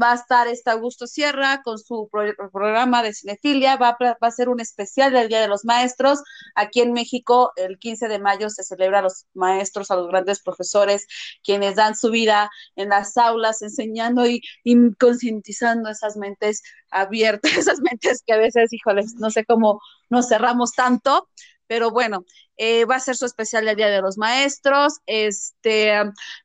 va 0.00 0.12
a 0.12 0.14
estar 0.14 0.48
este 0.48 0.70
Augusto 0.70 1.06
Sierra 1.06 1.62
con 1.62 1.78
su 1.78 2.08
programa 2.52 3.02
de 3.02 3.12
cinefilia, 3.12 3.76
va 3.76 3.96
a, 4.20 4.30
ser 4.30 4.48
un 4.48 4.60
especial 4.60 5.12
del 5.12 5.28
Día 5.28 5.40
de 5.40 5.48
los 5.48 5.64
Maestros. 5.64 6.22
Aquí 6.54 6.80
en 6.80 6.92
México, 6.92 7.52
el 7.56 7.78
15 7.78 8.08
de 8.08 8.18
mayo 8.18 8.50
se 8.50 8.64
celebra 8.64 8.98
a 8.98 9.02
los 9.02 9.26
maestros, 9.34 9.90
a 9.90 9.96
los 9.96 10.08
grandes 10.08 10.42
profesores, 10.42 11.06
quienes 11.42 11.76
dan 11.76 11.94
su 11.96 12.10
vida 12.10 12.50
en 12.76 12.88
las 12.88 13.16
aulas, 13.16 13.62
enseñando 13.62 14.26
y, 14.26 14.42
y 14.64 14.94
concientizando 14.94 15.90
esas 15.90 16.16
mentes 16.16 16.62
abiertas, 16.90 17.52
esas 17.56 17.80
mentes 17.80 18.22
que 18.26 18.32
a 18.32 18.38
veces, 18.38 18.72
híjoles, 18.72 19.14
no 19.14 19.30
sé 19.30 19.44
cómo 19.44 19.80
nos 20.10 20.28
cerramos 20.28 20.72
tanto, 20.72 21.28
pero 21.66 21.90
bueno, 21.90 22.24
eh, 22.56 22.84
va 22.84 22.96
a 22.96 23.00
ser 23.00 23.16
su 23.16 23.26
especial 23.26 23.68
el 23.68 23.76
Día 23.76 23.88
de 23.88 24.02
los 24.02 24.18
Maestros. 24.18 25.00
Este, 25.06 25.92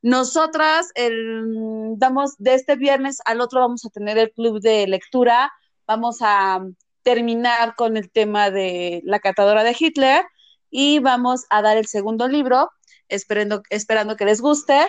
nosotras 0.01 0.89
el, 0.95 1.95
damos 1.97 2.35
de 2.37 2.55
este 2.55 2.75
viernes 2.75 3.19
al 3.25 3.41
otro 3.41 3.59
vamos 3.59 3.85
a 3.85 3.89
tener 3.89 4.17
el 4.17 4.31
club 4.31 4.59
de 4.61 4.87
lectura. 4.87 5.51
Vamos 5.87 6.17
a 6.21 6.61
terminar 7.03 7.75
con 7.75 7.97
el 7.97 8.11
tema 8.11 8.51
de 8.51 9.01
la 9.03 9.19
catadora 9.19 9.63
de 9.63 9.75
Hitler 9.77 10.25
y 10.69 10.99
vamos 10.99 11.45
a 11.49 11.61
dar 11.61 11.77
el 11.77 11.87
segundo 11.87 12.27
libro, 12.27 12.69
esperando, 13.07 13.63
esperando 13.69 14.15
que 14.15 14.25
les 14.25 14.41
guste. 14.41 14.87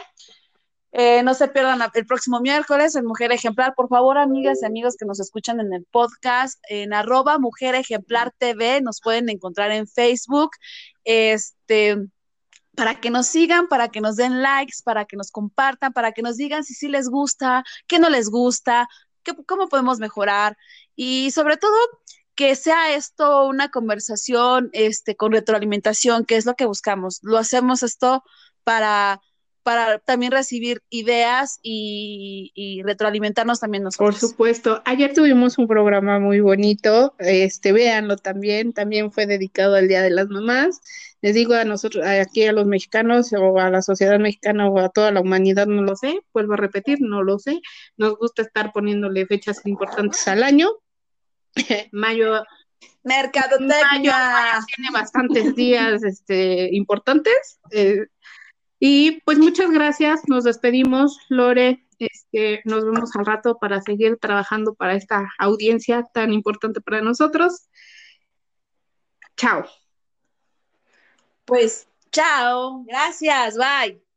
Eh, 0.92 1.22
no 1.22 1.35
se 1.35 1.48
pierdan 1.48 1.81
el 1.94 2.07
próximo 2.07 2.40
miércoles 2.40 2.96
en 2.96 3.05
Mujer 3.05 3.33
Ejemplar. 3.33 3.74
Por 3.74 3.88
favor, 3.88 4.18
amigas 4.18 4.59
y 4.62 4.66
amigos 4.66 4.96
que 4.96 5.07
nos 5.07 5.20
escuchan 5.20 5.61
en 5.61 5.72
el 5.72 5.85
podcast, 5.85 6.59
en 6.68 6.92
arroba 6.92 7.38
Mujer 7.38 7.74
Ejemplar 7.74 8.33
TV, 8.38 8.81
nos 8.81 9.00
pueden 9.00 9.29
encontrar 9.29 9.70
en 9.70 9.87
Facebook. 9.87 10.50
Este, 11.05 11.96
para 12.74 13.00
que 13.00 13.11
nos 13.11 13.26
sigan, 13.26 13.68
para 13.68 13.88
que 13.88 14.00
nos 14.00 14.16
den 14.16 14.42
likes, 14.42 14.79
para 14.85 15.05
que 15.05 15.16
nos 15.16 15.31
compartan, 15.31 15.92
para 15.92 16.12
que 16.12 16.22
nos 16.22 16.37
digan 16.37 16.64
si 16.64 16.74
sí 16.74 16.88
les 16.88 17.09
gusta, 17.09 17.64
qué 17.87 17.98
no 17.98 18.09
les 18.09 18.31
gusta, 18.31 18.88
qué, 19.22 19.35
cómo 19.46 19.68
podemos 19.68 19.98
mejorar 19.98 20.57
y 20.96 21.31
sobre 21.31 21.57
todo 21.57 21.76
que 22.35 22.55
sea 22.57 22.94
esto 22.94 23.46
una 23.46 23.70
conversación 23.70 24.70
este, 24.72 25.14
con 25.14 25.33
retroalimentación, 25.33 26.24
que 26.24 26.37
es 26.37 26.46
lo 26.46 26.55
que 26.55 26.64
buscamos. 26.64 27.18
Lo 27.22 27.37
hacemos 27.37 27.83
esto 27.83 28.24
para 28.64 29.20
para 29.62 29.99
también 29.99 30.33
recibir 30.33 30.83
ideas 30.90 31.61
y, 31.62 32.83
retroalimentarnos 32.85 33.61
también 33.61 33.85
nosotros. 33.85 34.18
Por 34.18 34.31
supuesto. 34.31 34.83
Ayer 34.85 35.12
tuvimos 35.12 35.59
un 35.59 35.68
programa 35.68 36.18
muy 36.18 36.40
bonito, 36.40 37.14
este, 37.18 37.73
véanlo 37.73 38.16
también, 38.16 38.73
también 38.73 39.12
fue 39.12 39.27
dedicado 39.27 39.77
al 39.77 39.88
Día 39.88 40.03
de 40.03 40.11
las 40.11 40.29
Mamás. 40.29 40.81
Les 41.23 41.35
digo 41.35 41.55
a 41.55 41.64
nosotros, 41.64 42.07
aquí 42.07 42.46
a 42.46 42.53
los 42.53 42.66
mexicanos 42.66 43.33
o 43.33 43.59
a 43.59 43.68
la 43.70 43.83
sociedad 43.83 44.18
mexicana 44.18 44.68
o 44.68 44.79
a 44.79 44.88
toda 44.88 45.11
la 45.11 45.20
humanidad, 45.20 45.66
no 45.66 45.83
lo 45.83 45.94
sé, 45.94 46.20
vuelvo 46.33 46.55
a 46.55 46.57
repetir, 46.57 46.99
no 47.01 47.23
lo 47.23 47.38
sé. 47.38 47.61
Nos 47.96 48.16
gusta 48.16 48.42
estar 48.42 48.73
poniéndole 48.73 49.27
fechas 49.27 49.61
importantes 49.66 50.27
al 50.29 50.42
año. 50.42 50.70
mayo 51.92 52.42
Mercado 53.03 53.59
Mayo, 53.61 54.12
tiene 54.75 54.90
bastantes 54.92 55.55
días 55.55 56.03
este, 56.03 56.68
importantes. 56.73 57.59
Eh, 57.70 58.07
y 58.81 59.21
pues 59.21 59.38
muchas 59.38 59.71
gracias, 59.71 60.23
nos 60.27 60.45
despedimos, 60.45 61.21
Lore, 61.29 61.87
este, 61.99 62.62
nos 62.64 62.83
vemos 62.83 63.14
al 63.14 63.27
rato 63.27 63.59
para 63.59 63.83
seguir 63.83 64.16
trabajando 64.16 64.75
para 64.75 64.95
esta 64.95 65.29
audiencia 65.38 66.09
tan 66.14 66.33
importante 66.33 66.81
para 66.81 67.03
nosotros. 67.03 67.69
Chao. 69.37 69.64
Pues 71.45 71.87
chao, 72.11 72.85
gracias, 72.87 73.57
bye. 73.59 74.10